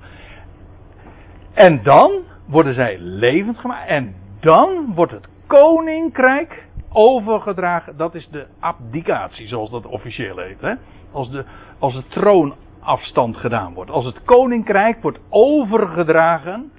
[1.53, 2.11] En dan
[2.45, 3.87] worden zij levend gemaakt.
[3.87, 7.97] En dan wordt het koninkrijk overgedragen.
[7.97, 10.61] Dat is de abdicatie, zoals dat officieel heet.
[10.61, 10.73] Hè?
[11.11, 11.45] Als, de,
[11.79, 13.91] als de troonafstand gedaan wordt.
[13.91, 16.71] Als het koninkrijk wordt overgedragen.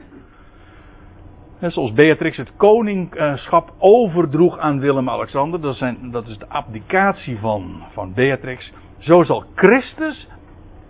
[1.60, 5.60] zoals Beatrix het koningschap overdroeg aan Willem-Alexander.
[5.60, 8.72] Dat, dat, is de abdicatie van, van Beatrix.
[8.98, 10.28] Zo zal Christus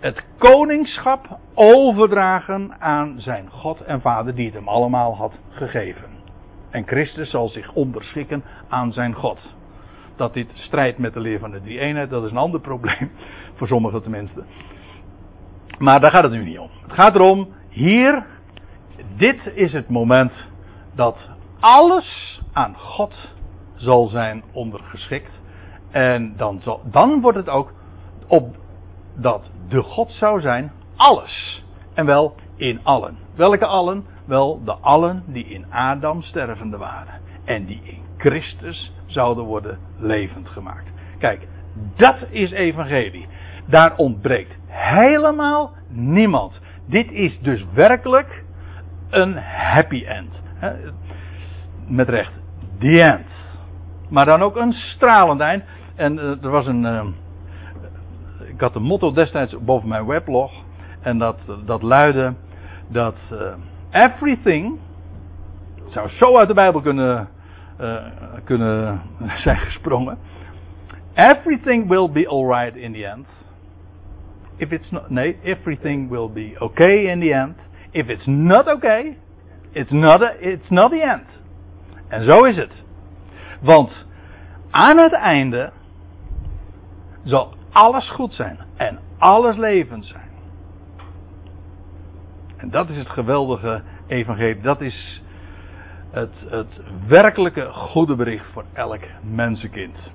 [0.00, 6.17] het koningschap overdragen aan zijn God en Vader die het hem allemaal had gegeven.
[6.70, 9.54] En Christus zal zich onderschikken aan zijn God.
[10.16, 13.10] Dat dit strijdt met de leer van de drie eenheid, dat is een ander probleem.
[13.56, 14.44] Voor sommigen tenminste.
[15.78, 16.70] Maar daar gaat het nu niet om.
[16.82, 18.26] Het gaat erom, hier,
[19.16, 20.32] dit is het moment
[20.94, 21.16] dat
[21.60, 23.34] alles aan God
[23.74, 25.40] zal zijn ondergeschikt.
[25.90, 27.72] En dan, zal, dan wordt het ook
[28.26, 28.56] op
[29.16, 31.64] dat de God zou zijn alles.
[31.94, 33.16] En wel in allen.
[33.34, 34.06] Welke allen?
[34.28, 37.20] Wel de allen die in Adam stervende waren.
[37.44, 40.92] En die in Christus zouden worden levend gemaakt.
[41.18, 41.48] Kijk,
[41.96, 43.26] dat is evangelie.
[43.66, 46.60] Daar ontbreekt helemaal niemand.
[46.86, 48.44] Dit is dus werkelijk
[49.10, 50.40] een happy end.
[51.86, 52.32] Met recht,
[52.78, 53.26] the end.
[54.08, 55.64] Maar dan ook een stralend eind.
[55.96, 56.82] En uh, er was een.
[56.82, 57.04] Uh,
[58.48, 60.52] ik had een motto destijds boven mijn weblog.
[61.00, 62.34] En dat, dat luidde
[62.88, 63.38] dat uh,
[63.90, 64.78] everything
[65.86, 67.28] zou zo uit de Bijbel kunnen,
[67.80, 68.04] uh,
[68.44, 69.00] kunnen
[69.44, 70.18] zijn gesprongen.
[71.14, 73.26] Everything will be alright in the end.
[74.56, 77.56] If it's not, nee, everything will be okay in the end.
[77.90, 79.16] If it's not okay,
[79.72, 81.26] it's not, a, it's not the end.
[82.08, 82.72] En zo is het.
[83.60, 84.06] Want
[84.70, 85.72] aan het einde
[87.24, 90.27] zal alles goed zijn en alles levend zijn.
[92.58, 94.60] En dat is het geweldige evangelie.
[94.60, 95.22] Dat is
[96.10, 100.10] het, het werkelijke goede bericht voor elk mensenkind.